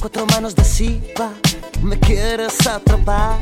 cuatro 0.00 0.26
manos 0.26 0.54
de 0.54 0.62
Shiva 0.62 1.32
me 1.82 1.98
quieres 1.98 2.66
atrapar. 2.66 3.38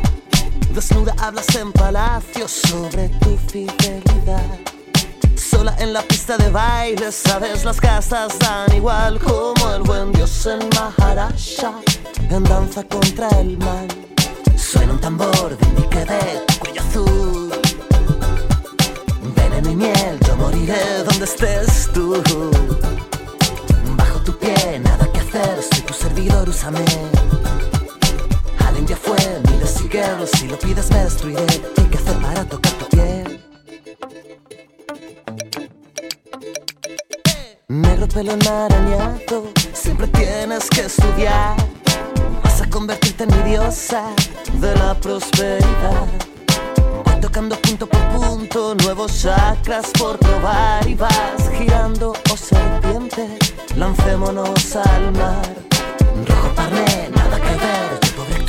Desnuda 0.75 1.14
hablas 1.19 1.55
en 1.55 1.73
palacio 1.73 2.49
sobre 2.49 3.09
tu 3.21 3.37
fidelidad. 3.49 4.59
Sola 5.35 5.75
en 5.79 5.92
la 5.92 6.03
pista 6.03 6.37
de 6.37 6.51
baile, 6.51 7.12
sabes, 7.12 7.64
las 7.64 7.81
casas 7.81 8.38
dan 8.38 8.75
igual 8.75 9.19
como 9.19 9.75
el 9.75 9.83
buen 9.83 10.12
dios 10.12 10.47
en 10.47 10.69
Maharaja, 10.71 11.73
en 12.31 12.45
danza 12.45 12.85
contra 12.85 13.29
el 13.40 13.57
mal. 13.59 13.88
Suena 14.57 14.92
un 14.92 15.01
tambor 15.01 15.57
de 15.57 15.66
indique 15.69 16.05
de 16.05 16.45
tu 16.47 16.59
cuello 16.59 16.83
azul. 16.83 17.53
Veneno 19.35 19.71
y 19.71 19.77
miel, 19.77 20.19
yo 20.27 20.37
moriré 20.37 21.05
donde 21.05 21.25
estés 21.25 21.90
tú. 21.92 22.21
Bajo 23.97 24.19
tu 24.21 24.37
pie, 24.38 24.81
nada 24.83 25.07
hacer, 25.37 25.62
soy 25.62 25.81
tu 25.83 25.94
servidor, 25.94 26.49
úsame. 26.49 26.85
Allen 28.66 28.87
ya 28.87 28.96
fue, 28.96 29.16
mira 29.51 29.66
síguelo, 29.66 30.27
si 30.27 30.49
lo 30.49 30.59
pides 30.59 30.90
me 30.90 31.05
destruiré. 31.05 31.46
¿Qué 31.90 31.99
hacer 31.99 32.16
para 32.20 32.44
tocar 32.44 32.72
tu 32.72 32.87
piel? 32.88 33.40
Negro 37.68 38.09
pelo 38.09 38.33
enmarañado, 38.33 39.53
siempre 39.72 40.07
tienes 40.09 40.68
que 40.70 40.83
estudiar. 40.83 41.57
Vas 42.42 42.62
a 42.62 42.70
convertirte 42.70 43.25
en 43.25 43.37
mi 43.37 43.51
diosa 43.51 44.03
de 44.61 44.75
la 44.77 44.94
prosperidad. 44.94 46.36
Punto 47.49 47.87
por 47.87 48.01
punto, 48.09 48.75
nuevos 48.75 49.23
chakras 49.23 49.91
por 49.99 50.19
probar 50.19 50.87
y 50.89 50.95
vas 50.95 51.49
girando, 51.57 52.13
oh 52.33 52.37
serpiente, 52.37 53.39
lancémonos 53.77 54.77
al 54.77 55.13
mar. 55.13 55.55
Rojo 56.27 56.49
parné, 56.57 57.09
nada 57.15 57.37
que 57.37 57.55
ver, 57.65 58.01
yo 58.03 58.11
pobre. 58.17 58.45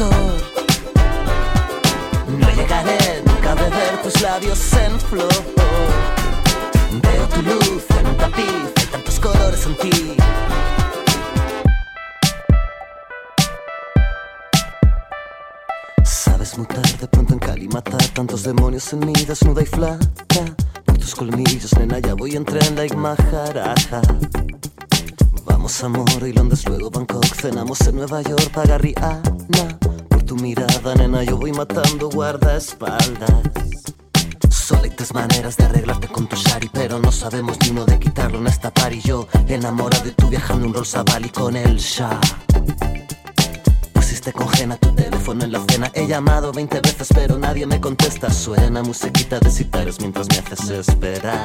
No 2.39 2.49
llegaré 2.49 3.21
nunca 3.25 3.51
a 3.51 3.55
beber 3.55 4.01
tus 4.01 4.19
labios 4.21 4.73
en 4.73 4.99
flor. 4.99 5.43
Veo 6.91 7.27
tu 7.27 7.41
luz 7.43 7.83
en 7.99 8.07
un 8.07 8.17
tapiz, 8.17 8.73
hay 8.77 8.85
tantos 8.91 9.19
colores 9.19 9.65
en 9.65 9.75
ti. 9.75 10.17
Sabes 16.57 16.69
mutar 16.69 16.99
de 16.99 17.07
pronto 17.07 17.33
en 17.33 17.39
Cali, 17.39 17.67
matar 17.67 18.03
tantos 18.13 18.41
demonios 18.41 18.91
en 18.91 18.99
mí, 19.05 19.13
desnuda 19.13 19.61
y 19.61 19.65
flaca. 19.65 19.99
Por 20.85 20.97
tus 20.97 21.13
colmillos, 21.13 21.77
nena, 21.77 21.99
ya 21.99 22.15
voy 22.15 22.35
en 22.35 22.45
tren 22.45 22.75
like 22.75 22.95
Maharaja. 22.95 24.01
Vamos 25.45 25.83
amor, 25.83 26.27
y 26.27 26.33
Londres, 26.33 26.67
luego 26.67 26.89
Bangkok, 26.89 27.25
cenamos 27.25 27.81
en 27.81 27.97
Nueva 27.97 28.23
York, 28.23 28.49
paga 28.51 28.79
Rihanna. 28.79 29.77
Por 30.09 30.23
tu 30.23 30.35
mirada, 30.35 30.95
nena, 30.95 31.23
yo 31.23 31.37
voy 31.37 31.51
matando 31.51 32.09
guardaespaldas. 32.09 33.29
Solitas 34.49 35.13
maneras 35.13 35.57
de 35.57 35.65
arreglarte 35.65 36.07
con 36.07 36.27
tu 36.27 36.35
shari 36.35 36.69
Pero 36.73 36.99
no 36.99 37.11
sabemos 37.11 37.57
ni 37.61 37.69
uno 37.69 37.85
de 37.85 37.97
quitarlo 37.99 38.39
en 38.39 38.47
esta 38.47 38.69
par 38.69 38.91
Y 38.91 38.99
yo 38.99 39.27
enamorado 39.47 40.09
y 40.09 40.11
tú 40.11 40.27
viajando 40.27 40.67
un 40.67 40.73
Rolls 40.73 40.95
y 41.23 41.29
con 41.29 41.55
el 41.55 41.77
Shah 41.77 42.19
Pusiste 44.27 44.33
congena 44.33 44.75
tu 44.75 44.93
teléfono 44.93 45.45
en 45.45 45.51
la 45.53 45.63
cena. 45.69 45.91
He 45.93 46.05
llamado 46.05 46.51
20 46.51 46.81
veces 46.81 47.07
pero 47.13 47.37
nadie 47.37 47.65
me 47.65 47.79
contesta. 47.79 48.29
Suena 48.29 48.83
musiquita 48.83 49.39
de 49.39 49.49
citares 49.49 50.01
mientras 50.01 50.27
me 50.27 50.39
haces 50.39 50.89
esperar 50.89 51.43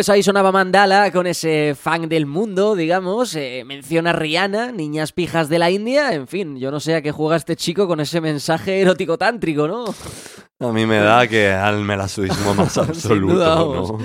Pues 0.00 0.08
ahí 0.08 0.22
sonaba 0.22 0.50
Mandala 0.50 1.12
con 1.12 1.26
ese 1.26 1.76
fan 1.78 2.08
del 2.08 2.24
mundo, 2.24 2.74
digamos. 2.74 3.36
eh, 3.36 3.64
menciona 3.66 4.14
Rihanna, 4.14 4.72
niñas 4.72 5.12
pijas 5.12 5.50
de 5.50 5.58
la 5.58 5.70
India. 5.70 6.14
En 6.14 6.26
fin, 6.26 6.56
yo 6.58 6.70
no 6.70 6.80
sé 6.80 6.94
a 6.94 7.02
qué 7.02 7.12
juega 7.12 7.36
este 7.36 7.54
chico 7.54 7.86
con 7.86 8.00
ese 8.00 8.22
mensaje 8.22 8.80
erótico 8.80 9.18
tántrico, 9.18 9.68
¿no? 9.68 9.84
A 10.62 10.72
mí 10.72 10.84
me 10.84 10.98
da 10.98 11.26
que 11.26 11.50
al 11.50 11.84
melasuismo 11.84 12.54
más 12.54 12.76
absoluto, 12.78 13.34
duda, 13.34 13.54
¿no? 13.56 13.98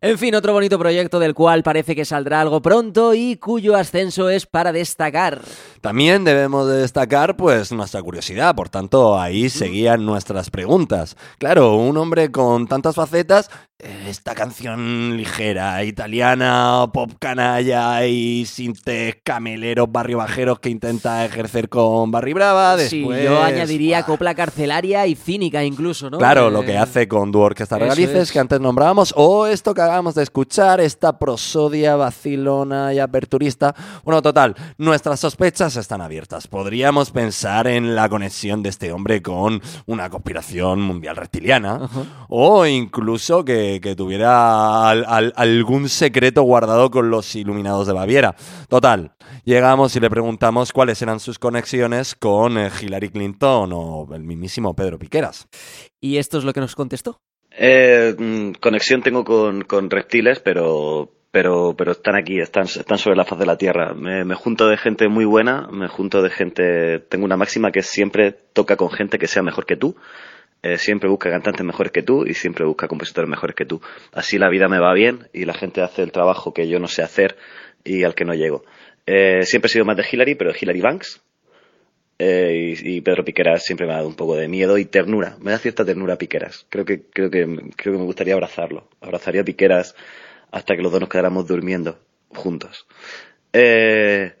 En 0.00 0.18
fin, 0.18 0.34
otro 0.34 0.52
bonito 0.52 0.76
proyecto 0.76 1.20
del 1.20 1.32
cual 1.32 1.62
parece 1.62 1.94
que 1.94 2.04
saldrá 2.04 2.40
algo 2.40 2.60
pronto 2.60 3.14
y 3.14 3.36
cuyo 3.36 3.76
ascenso 3.76 4.28
es 4.28 4.46
para 4.46 4.72
destacar. 4.72 5.42
También 5.80 6.24
debemos 6.24 6.68
de 6.68 6.78
destacar 6.78 7.36
pues 7.36 7.70
nuestra 7.70 8.02
curiosidad, 8.02 8.54
por 8.56 8.68
tanto 8.68 9.18
ahí 9.18 9.48
seguían 9.48 10.04
nuestras 10.04 10.50
preguntas. 10.50 11.16
Claro, 11.38 11.76
un 11.76 11.96
hombre 11.96 12.32
con 12.32 12.66
tantas 12.66 12.96
facetas 12.96 13.48
eh, 13.84 14.06
esta 14.08 14.34
canción 14.34 15.16
ligera, 15.16 15.31
italiana, 15.84 16.86
pop 16.92 17.10
canalla 17.18 18.04
y 18.06 18.44
sinte 18.46 19.20
cameleros, 19.24 19.90
barrio 19.90 20.18
bajeros 20.18 20.58
que 20.60 20.68
intenta 20.70 21.24
ejercer 21.24 21.68
con 21.68 22.10
Barry 22.10 22.32
Brava. 22.32 22.78
sí, 22.78 22.98
Después, 23.00 23.24
yo 23.24 23.42
añadiría 23.42 24.02
copla 24.04 24.34
carcelaria 24.34 25.06
y 25.06 25.14
cínica 25.14 25.64
incluso, 25.64 26.10
¿no? 26.10 26.18
Claro, 26.18 26.48
Eh, 26.48 26.50
lo 26.50 26.62
que 26.62 26.76
hace 26.76 27.08
con 27.08 27.30
Dúo 27.32 27.42
Orquesta 27.44 27.76
eso 27.76 27.84
Regalices, 27.84 28.16
es. 28.28 28.32
que 28.32 28.38
antes 28.38 28.60
nombrábamos, 28.60 29.12
o 29.16 29.46
esto 29.46 29.74
que 29.74 29.80
acabamos 29.82 30.14
de 30.14 30.22
escuchar, 30.22 30.80
esta 30.80 31.18
prosodia 31.18 31.96
vacilona 31.96 32.92
y 32.92 32.98
aperturista. 32.98 33.74
Bueno, 34.04 34.22
total, 34.22 34.54
nuestras 34.78 35.20
sospechas 35.20 35.76
están 35.76 36.00
abiertas. 36.00 36.46
Podríamos 36.46 37.10
pensar 37.10 37.66
en 37.66 37.94
la 37.94 38.08
conexión 38.08 38.62
de 38.62 38.68
este 38.70 38.92
hombre 38.92 39.22
con 39.22 39.60
una 39.86 40.10
conspiración 40.10 40.80
mundial 40.80 41.16
reptiliana, 41.16 41.88
o 42.28 42.66
incluso 42.66 43.44
que, 43.44 43.80
que 43.82 43.94
tuviera 43.94 44.88
al- 44.88 45.04
al- 45.06 45.21
algún 45.36 45.88
secreto 45.88 46.42
guardado 46.42 46.90
con 46.90 47.10
los 47.10 47.34
iluminados 47.36 47.86
de 47.86 47.92
Baviera. 47.92 48.34
Total, 48.68 49.12
llegamos 49.44 49.94
y 49.96 50.00
le 50.00 50.10
preguntamos 50.10 50.72
cuáles 50.72 51.00
eran 51.02 51.20
sus 51.20 51.38
conexiones 51.38 52.14
con 52.14 52.58
eh, 52.58 52.70
Hillary 52.80 53.10
Clinton 53.10 53.70
o 53.72 54.08
el 54.14 54.22
mismísimo 54.22 54.74
Pedro 54.74 54.98
Piqueras. 54.98 55.46
Y 56.00 56.16
esto 56.16 56.38
es 56.38 56.44
lo 56.44 56.52
que 56.52 56.60
nos 56.60 56.74
contestó. 56.74 57.20
Eh, 57.50 58.14
mm, 58.18 58.52
conexión 58.60 59.02
tengo 59.02 59.24
con, 59.24 59.62
con 59.62 59.90
reptiles, 59.90 60.40
pero, 60.40 61.10
pero, 61.30 61.74
pero 61.76 61.92
están 61.92 62.16
aquí, 62.16 62.40
están, 62.40 62.64
están 62.64 62.98
sobre 62.98 63.16
la 63.16 63.24
faz 63.24 63.38
de 63.38 63.46
la 63.46 63.58
Tierra. 63.58 63.94
Me, 63.94 64.24
me 64.24 64.34
junto 64.34 64.68
de 64.68 64.76
gente 64.76 65.08
muy 65.08 65.24
buena, 65.24 65.68
me 65.70 65.88
junto 65.88 66.22
de 66.22 66.30
gente, 66.30 67.00
tengo 67.00 67.24
una 67.24 67.36
máxima 67.36 67.70
que 67.70 67.80
es 67.80 67.86
siempre 67.86 68.32
toca 68.32 68.76
con 68.76 68.90
gente 68.90 69.18
que 69.18 69.26
sea 69.26 69.42
mejor 69.42 69.66
que 69.66 69.76
tú. 69.76 69.96
Eh, 70.62 70.78
siempre 70.78 71.08
busca 71.08 71.28
cantantes 71.28 71.66
mejores 71.66 71.90
que 71.90 72.02
tú 72.02 72.24
y 72.24 72.34
siempre 72.34 72.64
busca 72.64 72.86
compositores 72.86 73.28
mejores 73.28 73.56
que 73.56 73.64
tú. 73.64 73.80
Así 74.12 74.38
la 74.38 74.48
vida 74.48 74.68
me 74.68 74.78
va 74.78 74.94
bien 74.94 75.28
y 75.32 75.44
la 75.44 75.54
gente 75.54 75.82
hace 75.82 76.02
el 76.02 76.12
trabajo 76.12 76.54
que 76.54 76.68
yo 76.68 76.78
no 76.78 76.86
sé 76.86 77.02
hacer 77.02 77.36
y 77.84 78.04
al 78.04 78.14
que 78.14 78.24
no 78.24 78.34
llego. 78.34 78.64
Eh, 79.06 79.42
siempre 79.44 79.66
he 79.66 79.72
sido 79.72 79.84
más 79.84 79.96
de 79.96 80.04
Hillary, 80.10 80.36
pero 80.36 80.52
Hillary 80.58 80.80
Banks. 80.80 81.20
Eh, 82.18 82.76
y, 82.80 83.00
Pedro 83.00 83.24
Piqueras 83.24 83.64
siempre 83.64 83.84
me 83.84 83.94
ha 83.94 83.96
dado 83.96 84.08
un 84.08 84.14
poco 84.14 84.36
de 84.36 84.46
miedo 84.46 84.78
y 84.78 84.84
ternura. 84.84 85.36
Me 85.40 85.50
da 85.50 85.58
cierta 85.58 85.84
ternura 85.84 86.16
Piqueras. 86.16 86.66
Creo 86.68 86.84
que, 86.84 87.02
creo 87.02 87.30
que, 87.30 87.44
creo 87.74 87.94
que 87.94 87.98
me 87.98 88.04
gustaría 88.04 88.34
abrazarlo. 88.34 88.88
Abrazaría 89.00 89.40
a 89.40 89.44
Piqueras 89.44 89.96
hasta 90.52 90.76
que 90.76 90.82
los 90.82 90.92
dos 90.92 91.00
nos 91.00 91.10
quedáramos 91.10 91.48
durmiendo 91.48 91.98
juntos. 92.28 92.86
Eh, 93.52 94.34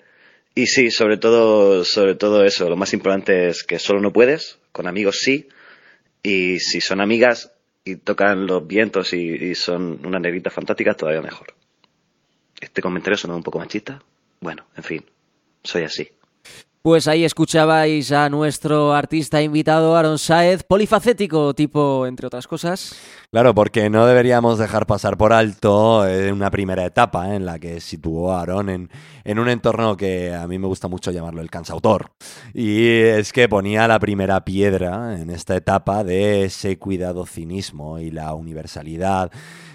y 0.54 0.66
sí, 0.66 0.92
sobre 0.92 1.16
todo, 1.16 1.84
sobre 1.84 2.14
todo 2.14 2.44
eso. 2.44 2.68
Lo 2.68 2.76
más 2.76 2.92
importante 2.92 3.48
es 3.48 3.64
que 3.64 3.80
solo 3.80 4.00
no 4.00 4.12
puedes, 4.12 4.60
con 4.70 4.86
amigos 4.86 5.18
sí. 5.20 5.48
Y 6.22 6.60
si 6.60 6.80
son 6.80 7.00
amigas 7.00 7.52
y 7.84 7.96
tocan 7.96 8.46
los 8.46 8.66
vientos 8.66 9.12
y, 9.12 9.54
son 9.54 10.04
unas 10.06 10.20
negritas 10.20 10.52
fantásticas, 10.52 10.96
todavía 10.96 11.22
mejor. 11.22 11.54
Este 12.60 12.80
comentario 12.80 13.16
suena 13.16 13.34
un 13.36 13.42
poco 13.42 13.58
machista. 13.58 14.02
Bueno, 14.40 14.66
en 14.76 14.84
fin, 14.84 15.04
soy 15.64 15.82
así. 15.82 16.08
Pues 16.82 17.06
ahí 17.06 17.24
escuchabais 17.24 18.10
a 18.10 18.28
nuestro 18.28 18.92
artista 18.92 19.40
invitado, 19.40 19.94
Aaron 19.94 20.18
Saez, 20.18 20.64
polifacético, 20.64 21.54
tipo, 21.54 22.08
entre 22.08 22.26
otras 22.26 22.48
cosas. 22.48 22.96
Claro, 23.30 23.54
porque 23.54 23.88
no 23.88 24.04
deberíamos 24.04 24.58
dejar 24.58 24.84
pasar 24.88 25.16
por 25.16 25.32
alto 25.32 26.04
eh, 26.04 26.32
una 26.32 26.50
primera 26.50 26.84
etapa 26.84 27.30
eh, 27.30 27.36
en 27.36 27.46
la 27.46 27.60
que 27.60 27.80
situó 27.80 28.32
a 28.32 28.42
Aaron 28.42 28.68
en, 28.68 28.90
en 29.22 29.38
un 29.38 29.48
entorno 29.48 29.96
que 29.96 30.34
a 30.34 30.48
mí 30.48 30.58
me 30.58 30.66
gusta 30.66 30.88
mucho 30.88 31.12
llamarlo 31.12 31.40
el 31.40 31.50
cansautor. 31.50 32.10
Y 32.52 32.88
es 32.90 33.32
que 33.32 33.48
ponía 33.48 33.86
la 33.86 34.00
primera 34.00 34.44
piedra 34.44 35.20
en 35.20 35.30
esta 35.30 35.54
etapa 35.54 36.02
de 36.02 36.42
ese 36.42 36.80
cuidado 36.80 37.26
cinismo 37.26 38.00
y 38.00 38.10
la 38.10 38.34
universalidad 38.34 39.30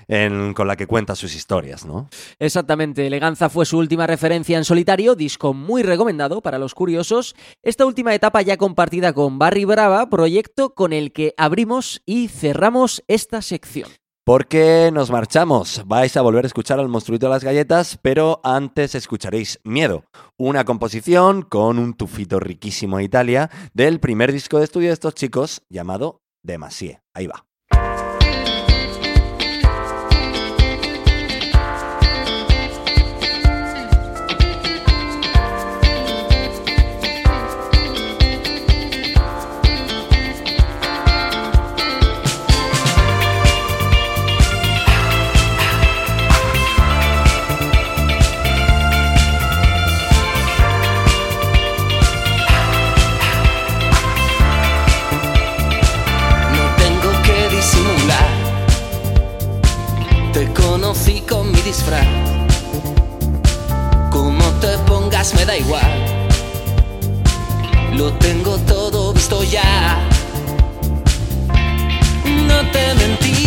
en- 0.07 0.53
con 0.53 0.67
la 0.67 0.75
que 0.75 0.87
cuenta 0.87 1.15
sus 1.15 1.35
historias, 1.35 1.85
¿no? 1.85 2.09
Exactamente, 2.39 3.05
Eleganza 3.07 3.49
fue 3.49 3.65
su 3.65 3.77
última 3.77 4.07
referencia 4.07 4.57
en 4.57 4.65
solitario, 4.65 5.15
disco 5.15 5.53
muy 5.53 5.83
recomendado 5.83 6.41
para 6.41 6.59
los 6.59 6.73
curiosos. 6.73 7.35
Esta 7.63 7.85
última 7.85 8.13
etapa 8.13 8.41
ya 8.41 8.57
compartida 8.57 9.13
con 9.13 9.39
Barry 9.39 9.65
Brava, 9.65 10.09
proyecto 10.09 10.73
con 10.73 10.93
el 10.93 11.11
que 11.11 11.33
abrimos 11.37 12.01
y 12.05 12.27
cerramos 12.27 13.03
esta 13.07 13.41
sección. 13.41 13.89
Porque 14.25 14.89
nos 14.93 15.09
marchamos. 15.09 15.83
Vais 15.85 16.17
a 16.17 16.21
volver 16.21 16.43
a 16.43 16.47
escuchar 16.47 16.81
al 16.81 16.89
monstruito 16.89 17.27
de 17.27 17.31
las 17.31 17.45
galletas, 17.45 17.97
pero 18.01 18.41
antes 18.43 18.93
escucharéis 18.93 19.61
Miedo, 19.63 20.03
una 20.37 20.65
composición 20.65 21.43
con 21.43 21.79
un 21.79 21.93
tufito 21.93 22.37
riquísimo 22.41 22.97
de 22.97 23.05
Italia 23.05 23.49
del 23.73 24.01
primer 24.01 24.33
disco 24.33 24.57
de 24.57 24.65
estudio 24.65 24.89
de 24.89 24.95
estos 24.95 25.15
chicos 25.15 25.61
llamado 25.69 26.23
Demasie. 26.43 26.99
Ahí 27.13 27.27
va. 27.27 27.46
Me 65.33 65.45
da 65.45 65.57
igual. 65.57 65.81
Lo 67.93 68.13
tengo 68.13 68.57
todo 68.59 69.13
visto 69.13 69.43
ya. 69.43 69.97
No 72.47 72.61
te 72.71 72.93
mentí. 72.95 73.46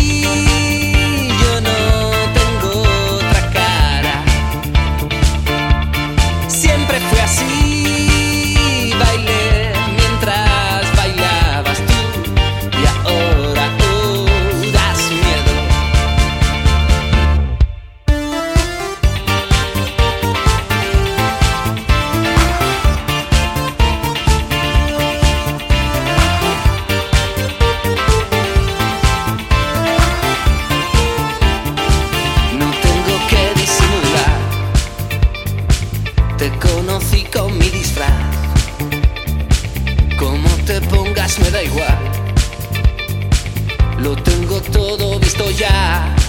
Ya. 45.49 46.20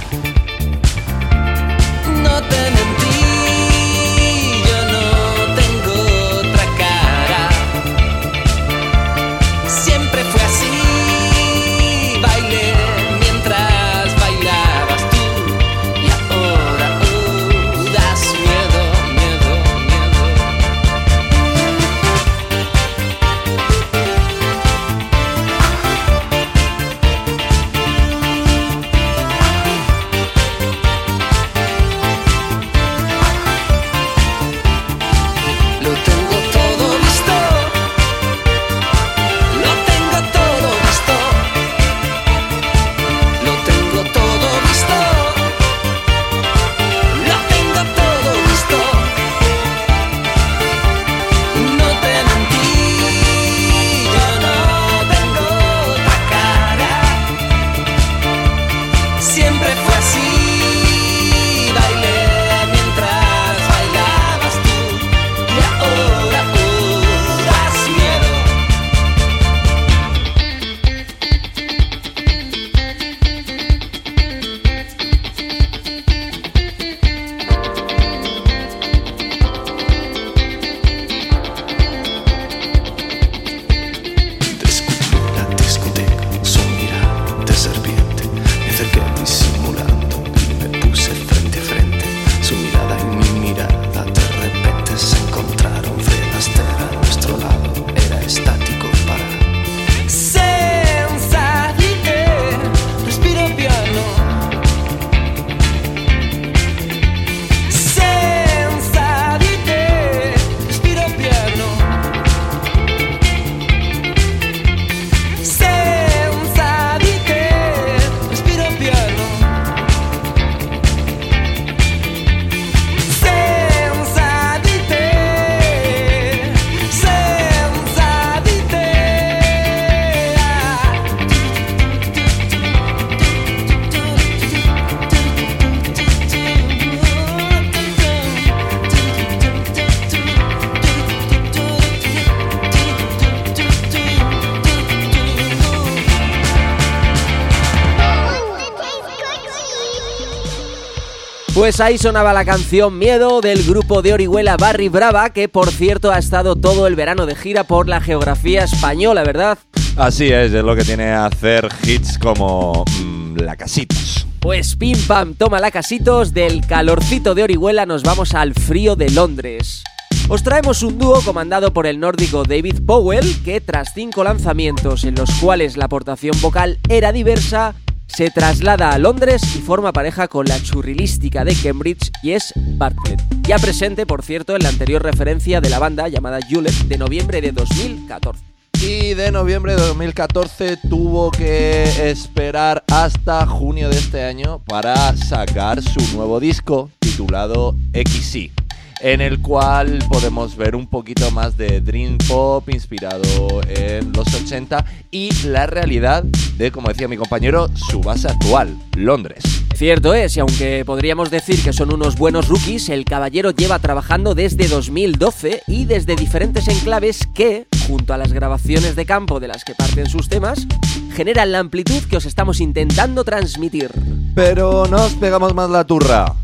Pues 151.62 151.78
ahí 151.78 151.96
sonaba 151.96 152.32
la 152.32 152.44
canción 152.44 152.98
Miedo 152.98 153.40
del 153.40 153.62
grupo 153.62 154.02
de 154.02 154.12
Orihuela 154.12 154.56
Barry 154.56 154.88
Brava, 154.88 155.30
que 155.30 155.48
por 155.48 155.70
cierto 155.70 156.10
ha 156.10 156.18
estado 156.18 156.56
todo 156.56 156.88
el 156.88 156.96
verano 156.96 157.24
de 157.24 157.36
gira 157.36 157.62
por 157.62 157.88
la 157.88 158.00
geografía 158.00 158.64
española, 158.64 159.22
¿verdad? 159.22 159.58
Así 159.96 160.24
es, 160.24 160.52
es 160.52 160.64
lo 160.64 160.74
que 160.74 160.82
tiene 160.82 161.12
hacer 161.12 161.68
hits 161.84 162.18
como 162.18 162.84
mm, 163.00 163.36
La 163.36 163.54
Casitos. 163.54 164.26
Pues 164.40 164.74
pim 164.74 164.98
pam, 165.06 165.34
toma 165.34 165.60
la 165.60 165.70
casitos, 165.70 166.34
del 166.34 166.66
calorcito 166.66 167.32
de 167.36 167.44
Orihuela 167.44 167.86
nos 167.86 168.02
vamos 168.02 168.34
al 168.34 168.54
frío 168.54 168.96
de 168.96 169.10
Londres. 169.10 169.84
Os 170.28 170.42
traemos 170.42 170.82
un 170.82 170.98
dúo 170.98 171.20
comandado 171.22 171.72
por 171.72 171.86
el 171.86 172.00
nórdico 172.00 172.42
David 172.42 172.80
Powell, 172.84 173.42
que 173.44 173.60
tras 173.60 173.92
cinco 173.94 174.24
lanzamientos 174.24 175.04
en 175.04 175.14
los 175.14 175.30
cuales 175.34 175.76
la 175.76 175.84
aportación 175.84 176.34
vocal 176.40 176.78
era 176.88 177.12
diversa, 177.12 177.74
se 178.14 178.30
traslada 178.30 178.92
a 178.92 178.98
Londres 178.98 179.42
y 179.56 179.60
forma 179.60 179.92
pareja 179.92 180.28
con 180.28 180.46
la 180.46 180.60
churrilística 180.62 181.44
de 181.44 181.54
Cambridge 181.54 182.10
y 182.22 182.32
es 182.32 182.52
Bartlett. 182.56 183.22
Ya 183.42 183.58
presente, 183.58 184.06
por 184.06 184.22
cierto, 184.22 184.54
en 184.54 184.62
la 184.62 184.68
anterior 184.68 185.02
referencia 185.02 185.60
de 185.60 185.70
la 185.70 185.78
banda 185.78 186.08
llamada 186.08 186.40
Juliet 186.48 186.74
de 186.86 186.98
noviembre 186.98 187.40
de 187.40 187.52
2014. 187.52 188.42
Y 188.82 189.14
de 189.14 189.30
noviembre 189.30 189.76
de 189.76 189.82
2014 189.82 190.76
tuvo 190.88 191.30
que 191.30 192.10
esperar 192.10 192.84
hasta 192.88 193.46
junio 193.46 193.88
de 193.88 193.98
este 193.98 194.24
año 194.24 194.60
para 194.66 195.16
sacar 195.16 195.80
su 195.80 196.00
nuevo 196.16 196.40
disco 196.40 196.90
titulado 196.98 197.76
XY 197.92 198.61
en 199.02 199.20
el 199.20 199.40
cual 199.40 199.98
podemos 200.08 200.56
ver 200.56 200.76
un 200.76 200.86
poquito 200.86 201.30
más 201.32 201.56
de 201.56 201.80
Dream 201.80 202.18
Pop 202.28 202.68
inspirado 202.70 203.60
en 203.68 204.12
los 204.12 204.32
80 204.32 204.84
y 205.10 205.30
la 205.46 205.66
realidad 205.66 206.22
de, 206.22 206.70
como 206.70 206.88
decía 206.88 207.08
mi 207.08 207.16
compañero, 207.16 207.68
su 207.74 208.00
base 208.00 208.28
actual, 208.28 208.78
Londres. 208.96 209.42
Cierto 209.74 210.14
es, 210.14 210.36
y 210.36 210.40
aunque 210.40 210.84
podríamos 210.86 211.30
decir 211.30 211.60
que 211.64 211.72
son 211.72 211.92
unos 211.92 212.16
buenos 212.16 212.48
rookies, 212.48 212.88
el 212.90 213.04
caballero 213.04 213.50
lleva 213.50 213.80
trabajando 213.80 214.36
desde 214.36 214.68
2012 214.68 215.64
y 215.66 215.86
desde 215.86 216.14
diferentes 216.14 216.68
enclaves 216.68 217.26
que, 217.34 217.66
junto 217.88 218.14
a 218.14 218.18
las 218.18 218.32
grabaciones 218.32 218.94
de 218.94 219.04
campo 219.04 219.40
de 219.40 219.48
las 219.48 219.64
que 219.64 219.74
parten 219.74 220.06
sus 220.06 220.28
temas, 220.28 220.68
generan 221.14 221.50
la 221.50 221.58
amplitud 221.58 222.04
que 222.08 222.18
os 222.18 222.26
estamos 222.26 222.60
intentando 222.60 223.24
transmitir. 223.24 223.90
Pero 224.36 224.86
no 224.86 225.04
os 225.04 225.14
pegamos 225.14 225.54
más 225.54 225.68
la 225.70 225.84
turra. 225.84 226.36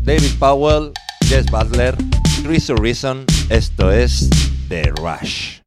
David 0.00 0.38
Powell, 0.38 0.92
Jess 1.28 1.50
Butler, 1.50 1.96
Chris 2.44 2.68
Reason, 2.68 3.24
esto 3.50 3.90
es 3.90 4.30
The 4.68 4.92
Rush. 5.02 5.60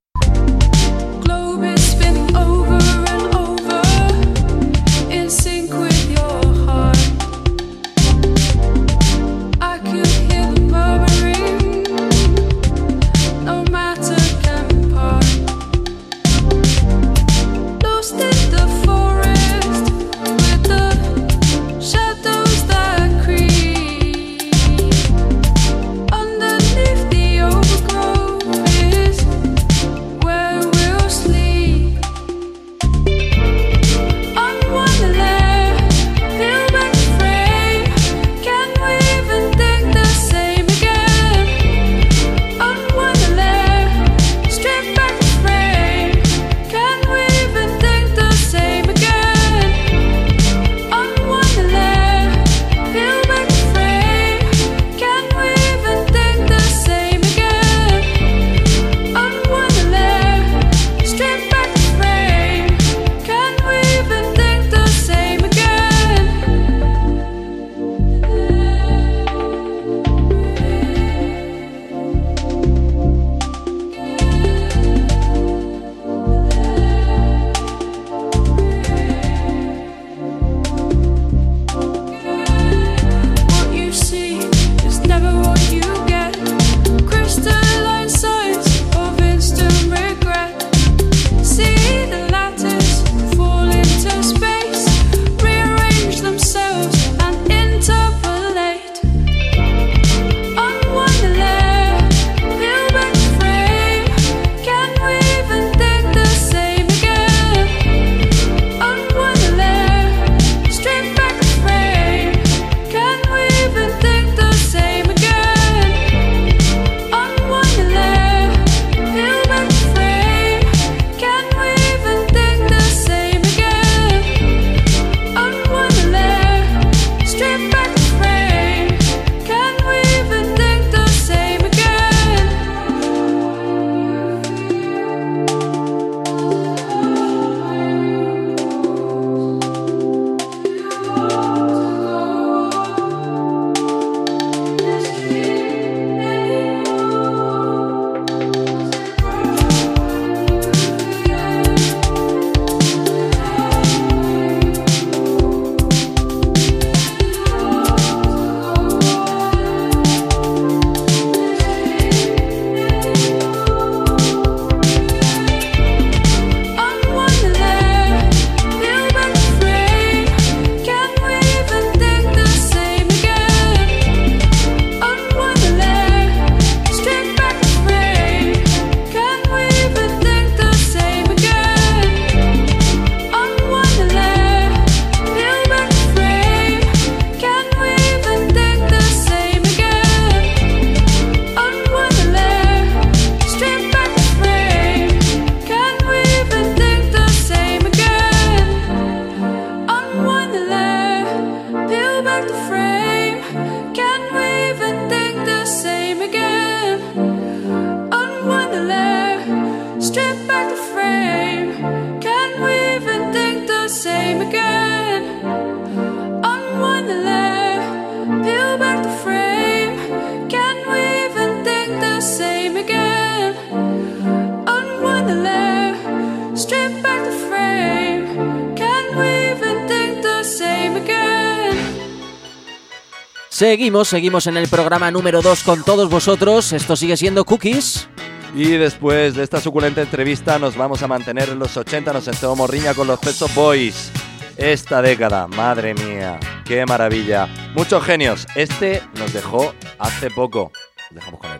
Seguimos, 233.60 234.08
seguimos 234.08 234.48
en 234.48 234.56
el 234.56 234.70
programa 234.70 235.12
número 235.12 235.42
2 235.42 235.64
con 235.64 235.84
todos 235.84 236.10
vosotros. 236.10 236.72
Esto 236.72 236.96
sigue 236.96 237.18
siendo 237.18 237.44
Cookies. 237.44 238.08
Y 238.56 238.78
después 238.78 239.36
de 239.36 239.44
esta 239.44 239.60
suculenta 239.60 240.02
entrevista 240.02 240.58
nos 240.58 240.78
vamos 240.78 241.04
a 241.04 241.10
mantener 241.10 241.50
en 241.50 241.60
los 241.60 241.76
80, 241.76 242.14
nos 242.14 242.24
sentó 242.24 242.56
morriña 242.56 242.94
con 242.94 243.06
los 243.06 243.20
Pet 243.20 243.34
Shop 243.34 243.54
Boys. 243.54 244.14
Esta 244.56 245.02
década, 245.02 245.46
madre 245.48 245.94
mía, 245.94 246.40
qué 246.64 246.86
maravilla. 246.86 247.50
Muchos 247.76 248.02
genios. 248.02 248.48
Este 248.56 249.04
nos 249.16 249.34
dejó 249.34 249.74
hace 249.98 250.32
poco. 250.32 250.72
Dejamos 251.12 251.42
con 251.42 251.52
él. 251.52 251.60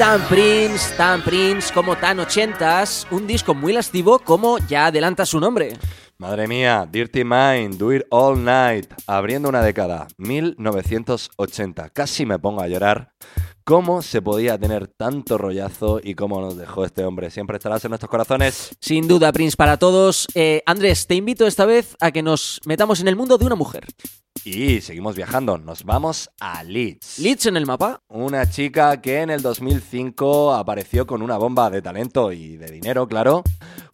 Tan 0.00 0.22
Prince, 0.28 0.94
tan 0.96 1.20
Prince 1.20 1.70
como 1.74 1.94
tan 1.94 2.20
ochentas, 2.20 3.06
un 3.10 3.26
disco 3.26 3.54
muy 3.54 3.74
lascivo 3.74 4.18
como 4.18 4.56
ya 4.56 4.86
adelanta 4.86 5.26
su 5.26 5.38
nombre. 5.38 5.74
Madre 6.20 6.46
mía, 6.46 6.86
Dirty 6.92 7.24
Mind, 7.24 7.78
Do 7.78 7.94
It 7.94 8.02
All 8.10 8.44
Night, 8.44 8.92
abriendo 9.06 9.48
una 9.48 9.62
década, 9.62 10.06
1980. 10.18 11.88
Casi 11.88 12.26
me 12.26 12.38
pongo 12.38 12.60
a 12.60 12.68
llorar. 12.68 13.14
¿Cómo 13.64 14.02
se 14.02 14.20
podía 14.20 14.58
tener 14.58 14.86
tanto 14.86 15.38
rollazo 15.38 15.98
y 16.04 16.14
cómo 16.14 16.42
nos 16.42 16.58
dejó 16.58 16.84
este 16.84 17.06
hombre? 17.06 17.30
Siempre 17.30 17.56
estarás 17.56 17.86
en 17.86 17.92
nuestros 17.92 18.10
corazones. 18.10 18.76
Sin 18.80 19.08
duda, 19.08 19.32
Prince 19.32 19.56
para 19.56 19.78
todos. 19.78 20.26
Eh, 20.34 20.62
Andrés, 20.66 21.06
te 21.06 21.14
invito 21.14 21.46
esta 21.46 21.64
vez 21.64 21.96
a 22.00 22.10
que 22.10 22.22
nos 22.22 22.60
metamos 22.66 23.00
en 23.00 23.08
el 23.08 23.16
mundo 23.16 23.38
de 23.38 23.46
una 23.46 23.54
mujer. 23.54 23.86
Y 24.44 24.80
seguimos 24.80 25.16
viajando, 25.16 25.58
nos 25.58 25.84
vamos 25.84 26.30
a 26.40 26.62
Leeds. 26.64 27.18
Leeds 27.18 27.46
en 27.46 27.56
el 27.56 27.66
mapa. 27.66 28.02
Una 28.08 28.48
chica 28.48 29.00
que 29.00 29.20
en 29.20 29.30
el 29.30 29.42
2005 29.42 30.54
apareció 30.54 31.06
con 31.06 31.22
una 31.22 31.36
bomba 31.36 31.70
de 31.70 31.82
talento 31.82 32.32
y 32.32 32.56
de 32.56 32.66
dinero, 32.66 33.06
claro, 33.06 33.42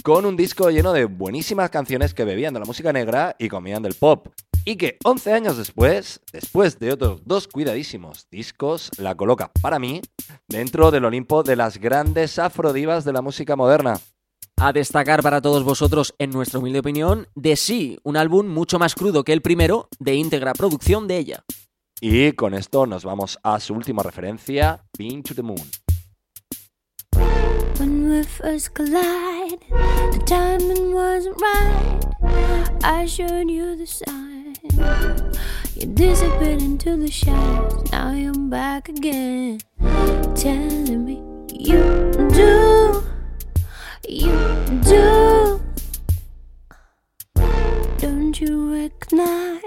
con 0.07 0.25
un 0.25 0.37
disco 0.37 0.71
lleno 0.71 0.93
de 0.93 1.07
buenísimas 1.07 1.69
canciones 1.69 2.15
que 2.15 2.25
bebían 2.25 2.55
de 2.55 2.61
la 2.61 2.65
música 2.65 2.93
negra 2.93 3.35
y 3.41 3.49
comían 3.49 3.83
del 3.83 3.95
pop. 3.95 4.29
Y 4.65 4.77
que 4.77 4.99
11 5.03 5.33
años 5.33 5.57
después, 5.57 6.21
después 6.33 6.79
de 6.79 6.93
otros 6.93 7.23
dos 7.25 7.49
cuidadísimos 7.49 8.29
discos, 8.31 8.93
la 8.99 9.17
coloca, 9.17 9.51
para 9.61 9.81
mí, 9.81 10.01
dentro 10.47 10.93
del 10.93 11.07
Olimpo 11.07 11.43
de 11.43 11.57
las 11.57 11.79
grandes 11.79 12.39
afrodivas 12.39 13.05
de 13.05 13.15
la 13.15 13.21
música 13.21 13.57
moderna. 13.57 13.99
A 14.57 14.73
destacar 14.73 15.25
para 15.25 15.41
todos 15.41 15.65
vosotros, 15.65 16.15
en 16.21 16.31
nuestra 16.31 16.61
humilde 16.61 16.79
opinión, 16.79 17.27
de 17.35 17.57
sí, 17.57 17.99
un 18.05 18.17
álbum 18.17 18.47
mucho 18.47 18.79
más 18.79 18.95
crudo 18.95 19.25
que 19.25 19.33
el 19.33 19.43
primero, 19.43 19.89
de 19.99 20.15
íntegra 20.15 20.53
producción 20.53 21.09
de 21.09 21.19
ella. 21.19 21.45
Y 22.01 22.31
con 22.31 22.55
esto 22.55 22.87
nos 22.87 23.05
vamos 23.05 23.41
a 23.43 23.59
su 23.59 23.75
última 23.75 24.05
referencia, 24.05 24.85
Been 24.97 25.25
to 25.25 25.35
the 25.35 25.43
Moon. 25.43 25.86
We 28.17 28.23
first 28.23 28.73
collided, 28.73 29.61
the 29.69 30.23
timing 30.25 30.95
wasn't 30.95 31.39
right. 31.39 32.01
I 32.83 33.05
showed 33.05 33.51
you 33.51 33.77
the 33.77 33.87
sign. 33.87 34.57
You 35.75 35.87
disappeared 35.89 36.63
into 36.63 36.97
the 36.97 37.11
shadows. 37.11 37.93
Now 37.93 38.13
you're 38.13 38.33
back 38.33 38.89
again, 38.89 39.61
telling 40.35 41.05
me 41.05 41.23
you 41.53 42.11
do, 42.33 43.05
you 44.09 44.33
do. 44.83 45.66
Don't 47.99 48.39
you 48.39 48.75
recognize 48.75 49.63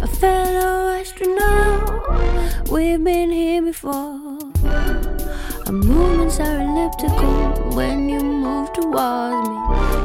a 0.00 0.06
fellow 0.06 0.90
astronaut? 0.90 2.68
we've 2.70 3.02
been 3.02 3.32
here 3.32 3.62
before. 3.62 4.38
Our 5.66 5.72
movements 5.72 6.38
are 6.38 6.60
elliptical. 6.60 7.74
When 7.74 8.08
you 8.08 8.20
move 8.20 8.72
towards 8.74 9.48
me, 9.48 9.56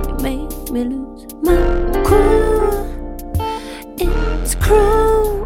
you 0.07 0.15
make 0.23 0.71
me 0.71 0.83
lose 0.83 1.31
my 1.43 2.01
cool. 2.03 2.89
It's 3.99 4.55
cruel. 4.55 5.42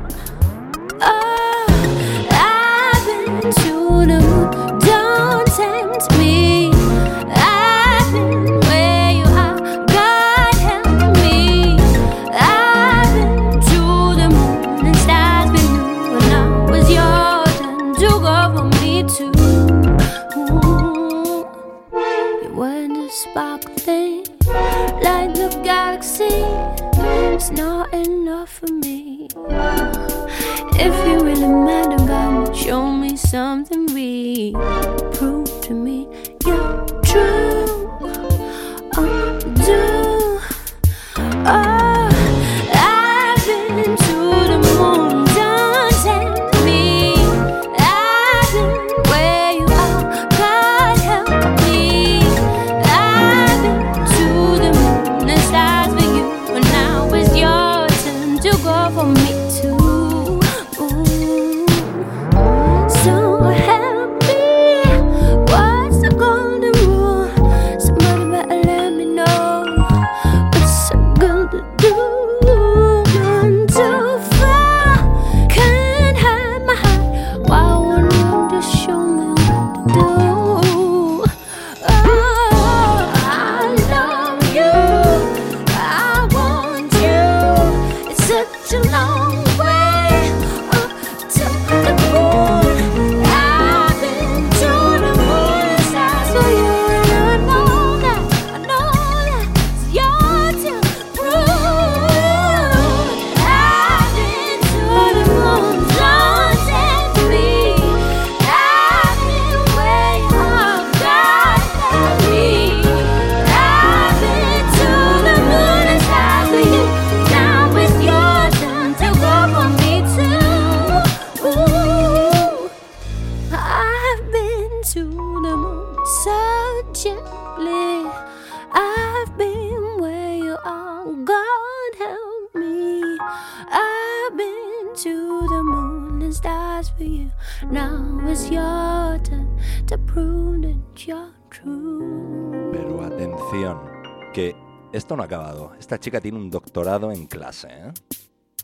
Esto 145.07 145.15
no 145.15 145.23
ha 145.23 145.27
acabado. 145.27 145.73
Esta 145.79 145.97
chica 145.97 146.19
tiene 146.19 146.37
un 146.37 146.51
doctorado 146.51 147.13
en 147.13 147.27
clase, 147.27 147.69
¿eh? 147.69 147.93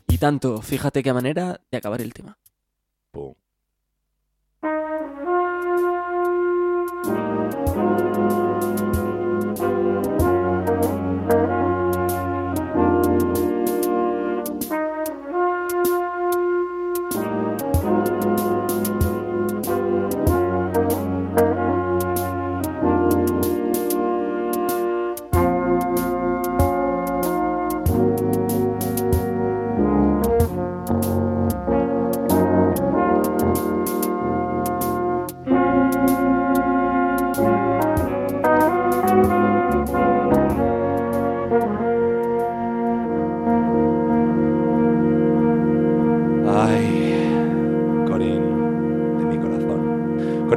Y 0.08 0.18
tanto, 0.18 0.60
fíjate 0.60 1.02
qué 1.02 1.10
manera 1.10 1.58
de 1.70 1.78
acabar 1.78 2.02
el 2.02 2.12
tema. 2.12 2.36
Pum. 3.10 3.32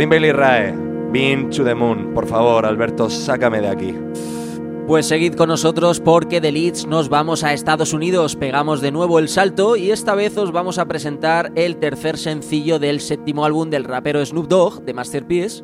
Bailey 0.10 0.32
Rae, 0.32 0.74
Been 1.12 1.50
to 1.50 1.64
the 1.64 1.76
Moon. 1.76 2.14
Por 2.14 2.28
favor, 2.28 2.66
Alberto, 2.66 3.10
sácame 3.10 3.62
de 3.62 3.68
aquí. 3.68 3.96
Pues 4.88 5.06
seguid 5.06 5.34
con 5.34 5.50
nosotros 5.50 6.00
porque 6.00 6.40
de 6.40 6.52
Leeds 6.52 6.88
nos 6.88 7.10
vamos 7.10 7.44
a 7.44 7.52
Estados 7.52 7.92
Unidos, 7.92 8.38
pegamos 8.38 8.80
de 8.80 8.92
nuevo 8.92 9.20
el 9.20 9.28
salto 9.28 9.76
y 9.76 9.92
esta 9.92 10.16
vez 10.16 10.38
os 10.38 10.54
vamos 10.54 10.78
a 10.78 10.86
presentar 10.86 11.52
el 11.56 11.76
tercer 11.76 12.18
sencillo 12.18 12.80
del 12.80 13.02
séptimo 13.02 13.44
álbum 13.44 13.70
del 13.70 13.84
rapero 13.84 14.26
Snoop 14.26 14.48
Dogg, 14.48 14.84
de 14.84 14.94
Masterpiece, 14.94 15.62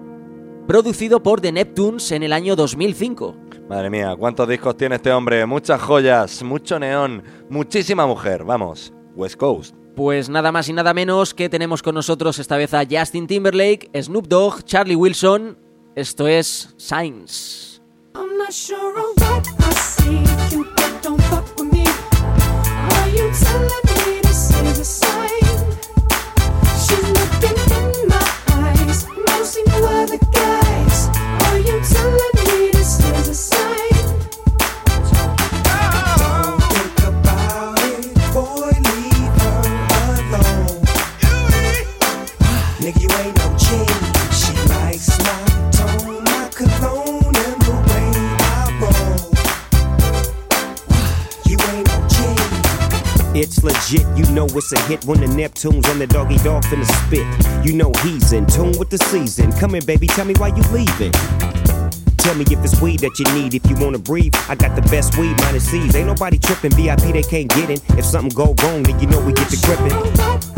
producido 0.68 1.24
por 1.24 1.40
The 1.40 1.54
Neptunes 1.54 2.12
en 2.12 2.24
el 2.24 2.34
año 2.34 2.58
2005. 2.58 3.38
Madre 3.70 3.90
mía, 3.90 4.14
¿cuántos 4.20 4.50
discos 4.50 4.76
tiene 4.76 4.96
este 4.96 5.14
hombre? 5.14 5.46
Muchas 5.46 5.82
joyas, 5.82 6.44
mucho 6.44 6.78
neón, 6.78 7.24
muchísima 7.50 8.06
mujer. 8.06 8.44
Vamos, 8.44 8.92
West 9.16 9.38
Coast. 9.38 9.83
Pues 9.96 10.30
nada 10.30 10.52
más 10.52 10.70
y 10.70 10.74
nada 10.74 10.94
menos 10.94 11.34
que 11.34 11.50
tenemos 11.50 11.84
con 11.84 11.96
nosotros 11.96 12.40
esta 12.40 12.58
vez 12.58 12.74
a 12.74 12.84
Justin 12.90 13.28
Timberlake, 13.28 13.90
Snoop 14.02 14.28
Dogg, 14.28 14.64
Charlie 14.64 14.96
Wilson. 14.96 15.58
Esto 15.96 16.28
es 16.28 16.74
not 30.12 30.53
It's 53.44 53.62
legit, 53.62 54.08
you 54.18 54.24
know 54.34 54.46
it's 54.46 54.72
a 54.72 54.80
hit 54.84 55.04
when 55.04 55.20
the 55.20 55.26
Neptunes 55.26 55.86
and 55.92 56.00
the 56.00 56.08
doggy 56.08 56.38
dog 56.38 56.64
finna 56.64 56.86
spit. 56.86 57.28
You 57.66 57.74
know 57.74 57.92
he's 58.02 58.32
in 58.32 58.46
tune 58.46 58.72
with 58.80 58.90
the 58.90 58.98
season. 58.98 59.52
Come 59.52 59.76
in, 59.76 59.86
baby, 59.86 60.08
tell 60.08 60.24
me 60.24 60.34
why 60.38 60.48
you 60.48 60.64
leaving. 60.72 61.12
Tell 62.16 62.36
me 62.36 62.46
if 62.50 62.64
it's 62.64 62.80
weed 62.80 63.02
that 63.02 63.20
you 63.20 63.26
need. 63.34 63.54
If 63.54 63.70
you 63.70 63.76
wanna 63.76 64.00
breathe, 64.00 64.34
I 64.48 64.56
got 64.56 64.78
the 64.78 64.82
best 64.84 65.18
weed, 65.18 65.36
minus 65.42 65.70
C's. 65.70 65.94
Ain't 65.94 66.08
nobody 66.08 66.38
tripping, 66.38 66.72
VIP 66.72 67.12
they 67.12 67.22
can't 67.22 67.50
get 67.50 67.70
in. 67.70 67.80
If 68.00 68.06
something 68.06 68.34
go 68.34 68.56
wrong, 68.64 68.84
then 68.84 68.98
you 69.02 69.08
know 69.08 69.20
we 69.20 69.34
get 69.34 69.50
to 69.50 69.58
gripping. 69.68 70.53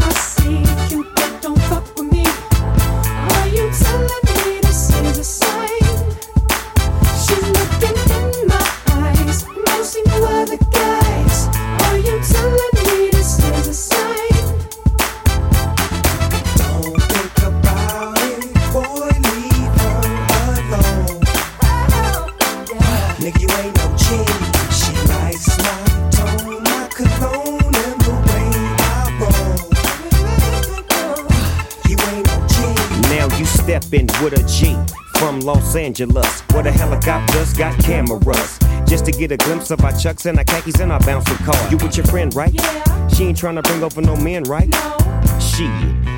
Stepping 33.86 34.08
with 34.24 34.34
a 34.34 34.44
G 34.48 34.76
from 35.20 35.40
Los 35.42 35.76
Angeles, 35.76 36.42
where 36.52 36.64
the 36.64 36.72
helicopters 36.72 37.54
got 37.54 37.78
cameras. 37.84 38.60
Just 38.86 39.06
to 39.06 39.12
get 39.12 39.32
a 39.32 39.38
glimpse 39.38 39.72
of 39.72 39.84
our 39.84 39.96
chucks 39.98 40.26
and 40.26 40.38
our 40.38 40.44
khakis 40.44 40.80
and 40.80 40.92
our 40.92 41.00
bouncing 41.00 41.38
car. 41.38 41.56
You 41.70 41.78
with 41.78 41.98
your 41.98 42.06
friend, 42.08 42.34
right? 42.36 42.54
Yeah. 42.54 43.08
She 43.08 43.26
ain't 43.26 43.38
trying 43.38 43.56
to 43.56 43.62
bring 43.62 43.84
over 43.84 44.02
no 44.02 44.16
men, 44.16 44.44
right? 44.44 44.68
No. 44.70 44.98
She, 45.40 45.68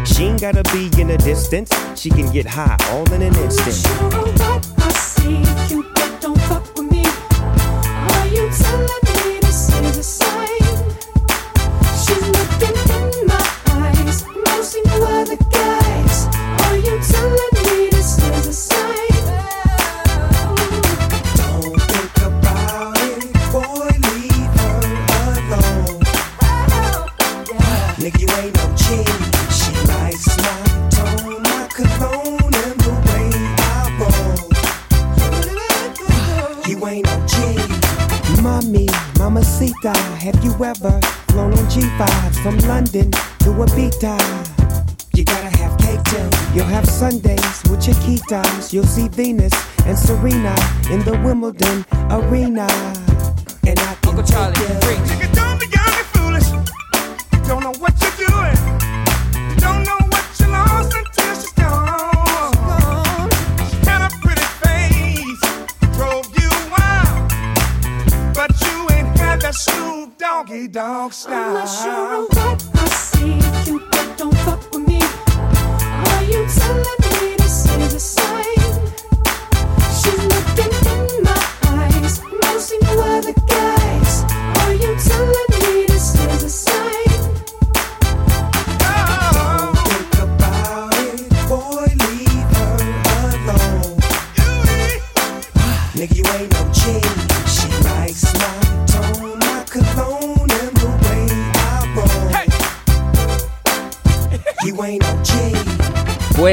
she 0.06 0.26
ain't 0.26 0.42
gotta 0.42 0.64
be 0.74 0.90
in 1.00 1.08
the 1.08 1.18
distance. 1.18 1.72
She 2.00 2.10
can 2.10 2.32
get 2.32 2.46
high 2.46 2.78
all 2.90 3.12
in 3.14 3.22
an 3.22 3.36
instant. 3.36 3.76
Sure 3.76 4.10
what 4.10 4.42
I 4.80 4.90
see, 4.92 5.44
Cupid, 5.68 6.20
don't 6.20 6.40
fuck 6.42 6.64
with 6.76 6.92
me. 6.92 7.04
Are 7.06 8.28
you 8.28 8.50
telling 8.50 9.07
from 43.04 43.12
a 43.14 43.68
to 43.68 43.74
Ibiza? 43.74 44.18
You 45.14 45.24
gotta 45.24 45.56
have 45.58 45.78
cake 45.80 46.04
too. 46.06 46.30
You'll 46.56 46.66
have 46.66 46.88
Sundays 46.88 47.64
with 47.70 47.82
Chiquitas. 47.82 48.74
You'll 48.74 48.86
see 48.86 49.08
Venus 49.08 49.54
and 49.86 49.98
Serena 49.98 50.56
in 50.92 51.04
the 51.04 51.20
Wimbledon 51.24 51.86
arena. 52.12 52.68
And 53.68 53.80
I 53.80 53.96
can 54.02 54.10
Uncle 54.10 54.24
Charlie, 54.24 54.56
take 54.82 55.52
you. 55.52 55.57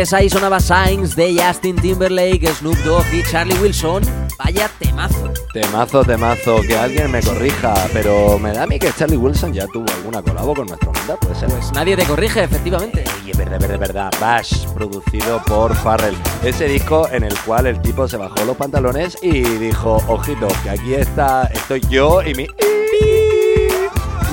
Pues 0.04 0.12
ahí 0.12 0.28
sonaba 0.28 0.60
Signs 0.60 1.16
de 1.16 1.34
Justin 1.42 1.76
Timberlake, 1.76 2.46
Snoop 2.58 2.76
Dogg 2.84 3.06
y 3.10 3.22
Charlie 3.22 3.56
Wilson. 3.58 4.02
Vaya 4.36 4.70
temazo. 4.78 5.32
Temazo, 5.54 6.04
temazo, 6.04 6.60
que 6.60 6.76
alguien 6.76 7.10
me 7.10 7.22
corrija, 7.22 7.72
pero 7.90 8.38
me 8.38 8.52
da 8.52 8.64
a 8.64 8.66
mí 8.66 8.78
que 8.78 8.92
Charlie 8.92 9.16
Wilson 9.16 9.54
ya 9.54 9.66
tuvo 9.68 9.90
alguna 9.96 10.20
colabo 10.20 10.54
con 10.54 10.66
nuestra 10.66 10.92
banda, 10.92 11.16
puede 11.16 11.34
ser. 11.34 11.48
Pues 11.48 11.72
nadie 11.72 11.96
te 11.96 12.04
corrige, 12.04 12.44
efectivamente. 12.44 13.04
Es 13.26 13.38
verdad, 13.38 13.58
verdad, 13.58 13.78
verdad. 13.78 14.10
Bash, 14.20 14.66
producido 14.74 15.42
por 15.46 15.74
Farrell. 15.74 16.18
Ese 16.42 16.66
disco 16.66 17.08
en 17.10 17.24
el 17.24 17.34
cual 17.38 17.66
el 17.66 17.80
tipo 17.80 18.06
se 18.06 18.18
bajó 18.18 18.44
los 18.44 18.58
pantalones 18.58 19.16
y 19.22 19.40
dijo, 19.40 20.02
ojito, 20.06 20.48
que 20.64 20.68
aquí 20.68 20.92
está, 20.92 21.44
estoy 21.44 21.80
yo 21.88 22.20
y 22.22 22.34
mi... 22.34 22.46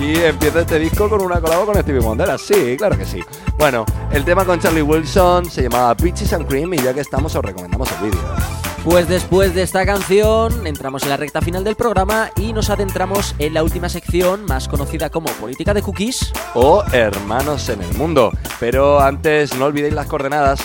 Y 0.02 0.16
empieza 0.18 0.62
este 0.62 0.80
disco 0.80 1.08
con 1.08 1.22
una 1.22 1.40
colabo 1.40 1.68
con 1.68 1.76
Stevie 1.76 2.02
Wonder. 2.02 2.40
Sí, 2.40 2.76
claro 2.76 2.98
que 2.98 3.06
sí. 3.06 3.20
Bueno, 3.60 3.86
el 4.12 4.26
tema 4.26 4.46
con 4.46 4.60
Charlie 4.60 4.82
Wilson 4.82 5.46
se 5.46 5.62
llamaba 5.62 5.96
Peaches 5.96 6.34
and 6.34 6.48
Cream 6.48 6.74
y 6.74 6.78
ya 6.78 6.92
que 6.92 7.02
estamos 7.02 7.36
os 7.36 7.46
recomendamos 7.46 7.88
el 7.92 8.10
vídeo. 8.10 8.22
Pues 8.84 9.08
después 9.08 9.54
de 9.54 9.62
esta 9.62 9.86
canción 9.86 10.66
entramos 10.66 11.04
en 11.04 11.10
la 11.10 11.18
recta 11.18 11.40
final 11.40 11.64
del 11.64 11.76
programa 11.76 12.32
y 12.36 12.52
nos 12.52 12.72
adentramos 12.72 13.36
en 13.38 13.54
la 13.54 13.62
última 13.62 13.90
sección 13.90 14.44
más 14.46 14.68
conocida 14.68 15.12
como 15.12 15.28
Política 15.34 15.76
de 15.76 15.84
Cookies. 15.84 16.34
O 16.56 16.84
Hermanos 16.92 17.70
en 17.70 17.84
el 17.84 17.94
Mundo. 17.94 18.32
Pero 18.60 19.00
antes 19.00 19.56
no 19.56 19.66
olvidéis 19.66 19.94
las 19.94 20.08
coordenadas. 20.08 20.60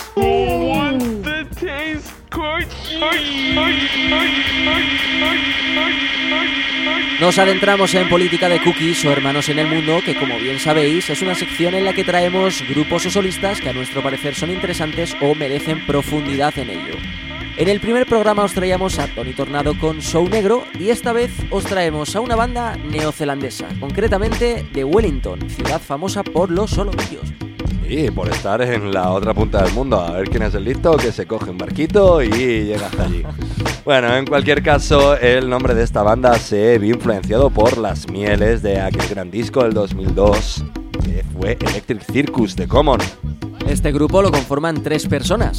Nos 7.19 7.39
adentramos 7.39 7.95
en 7.95 8.07
Política 8.09 8.47
de 8.47 8.61
Cookies 8.61 9.03
o 9.03 9.11
Hermanos 9.11 9.49
en 9.49 9.57
el 9.57 9.67
Mundo, 9.67 10.01
que 10.05 10.15
como 10.19 10.37
bien 10.37 10.59
sabéis 10.59 11.09
es 11.09 11.23
una 11.23 11.33
sección 11.33 11.73
en 11.73 11.83
la 11.83 11.93
que 11.93 12.03
traemos 12.03 12.61
grupos 12.69 13.07
o 13.07 13.09
solistas 13.09 13.59
que 13.59 13.69
a 13.69 13.73
nuestro 13.73 14.03
parecer 14.03 14.35
son 14.35 14.51
interesantes 14.51 15.15
o 15.19 15.33
merecen 15.33 15.83
profundidad 15.87 16.55
en 16.59 16.69
ello. 16.69 16.93
En 17.57 17.69
el 17.69 17.79
primer 17.79 18.05
programa 18.05 18.43
os 18.43 18.53
traíamos 18.53 18.99
a 18.99 19.07
Tony 19.07 19.33
Tornado 19.33 19.73
con 19.79 19.99
Show 19.99 20.29
Negro 20.29 20.63
y 20.79 20.89
esta 20.89 21.11
vez 21.11 21.31
os 21.49 21.63
traemos 21.63 22.15
a 22.15 22.19
una 22.19 22.35
banda 22.35 22.75
neozelandesa, 22.75 23.67
concretamente 23.79 24.63
de 24.71 24.83
Wellington, 24.83 25.49
ciudad 25.49 25.81
famosa 25.81 26.23
por 26.23 26.51
los 26.51 26.69
solomillos. 26.69 27.33
Y 27.89 28.11
por 28.11 28.29
estar 28.29 28.61
en 28.61 28.91
la 28.91 29.09
otra 29.09 29.33
punta 29.33 29.63
del 29.63 29.73
mundo, 29.73 29.99
a 29.99 30.11
ver 30.11 30.29
quién 30.29 30.43
es 30.43 30.53
el 30.53 30.65
listo 30.65 30.95
que 30.97 31.11
se 31.11 31.25
coge 31.25 31.49
un 31.49 31.57
barquito 31.57 32.21
y 32.21 32.29
llega 32.29 32.85
hasta 32.85 33.05
allí. 33.05 33.23
Bueno, 33.87 34.13
en 34.17 34.25
cualquier 34.25 34.61
caso, 34.61 35.15
el 35.15 35.49
nombre 35.49 35.73
de 35.73 35.81
esta 35.81 36.03
banda 36.03 36.37
se 36.39 36.77
vio 36.77 36.95
influenciado 36.95 37.49
por 37.49 37.77
las 37.77 38.09
mieles 38.09 38.61
de 38.61 38.81
aquel 38.81 39.07
gran 39.07 39.31
disco 39.31 39.63
del 39.63 39.71
2002, 39.71 40.65
que 41.05 41.23
fue 41.31 41.57
Electric 41.57 42.03
Circus 42.11 42.57
de 42.57 42.67
Common, 42.67 42.99
Este 43.65 43.93
grupo 43.93 44.21
lo 44.21 44.29
conforman 44.29 44.83
tres 44.83 45.07
personas. 45.07 45.57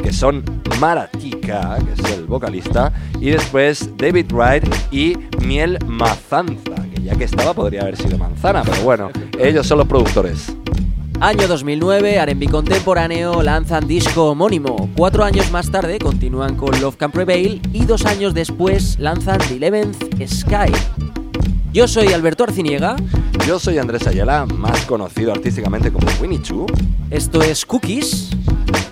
que 0.00 0.12
son 0.12 0.44
Maratika, 0.78 1.78
que 1.84 2.00
es 2.00 2.12
el 2.12 2.26
vocalista, 2.26 2.92
y 3.20 3.30
después 3.30 3.90
David 3.96 4.32
Wright 4.32 4.64
y 4.92 5.16
Miel 5.44 5.80
Mazanza, 5.84 6.76
que 6.94 7.02
ya 7.02 7.16
que 7.16 7.24
estaba 7.24 7.54
podría 7.54 7.82
haber 7.82 7.96
sido 7.96 8.18
Manzana, 8.18 8.62
pero 8.62 8.82
bueno, 8.82 9.10
ellos 9.40 9.66
son 9.66 9.78
los 9.78 9.88
productores. 9.88 10.46
Año 11.20 11.48
2009, 11.48 12.14
R&B 12.14 12.46
contemporáneo, 12.46 13.42
lanzan 13.42 13.88
disco 13.88 14.30
homónimo. 14.30 14.88
Cuatro 14.96 15.24
años 15.24 15.50
más 15.50 15.68
tarde 15.68 15.98
continúan 15.98 16.54
con 16.54 16.80
Love 16.80 16.96
Can 16.96 17.10
Prevail 17.10 17.60
y 17.72 17.84
dos 17.86 18.06
años 18.06 18.34
después 18.34 19.00
lanzan 19.00 19.38
The 19.48 19.56
Eleventh 19.56 19.96
Sky. 20.24 20.72
Yo 21.72 21.88
soy 21.88 22.12
Alberto 22.12 22.44
Arciniega, 22.44 22.94
Yo 23.48 23.58
soy 23.58 23.78
Andrés 23.78 24.06
Ayala, 24.06 24.46
más 24.46 24.86
conocido 24.86 25.32
artísticamente 25.32 25.92
como 25.92 26.06
Winnie 26.20 26.40
Chu, 26.40 26.66
esto 27.10 27.42
es 27.42 27.66
Cookies, 27.66 28.30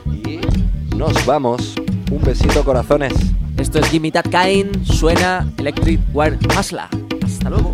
y 0.07 0.41
nos 0.97 1.25
vamos. 1.27 1.75
Un 2.11 2.23
besito, 2.23 2.65
corazones. 2.65 3.13
esto 3.57 3.79
es 3.79 3.89
Gimme 3.89 4.11
That 4.11 4.25
Kind, 4.25 4.85
suena 4.85 5.49
Electric 5.59 6.01
Wire 6.13 6.39
Hustler. 6.59 6.89
Hasta 7.25 7.51
luego. 7.51 7.73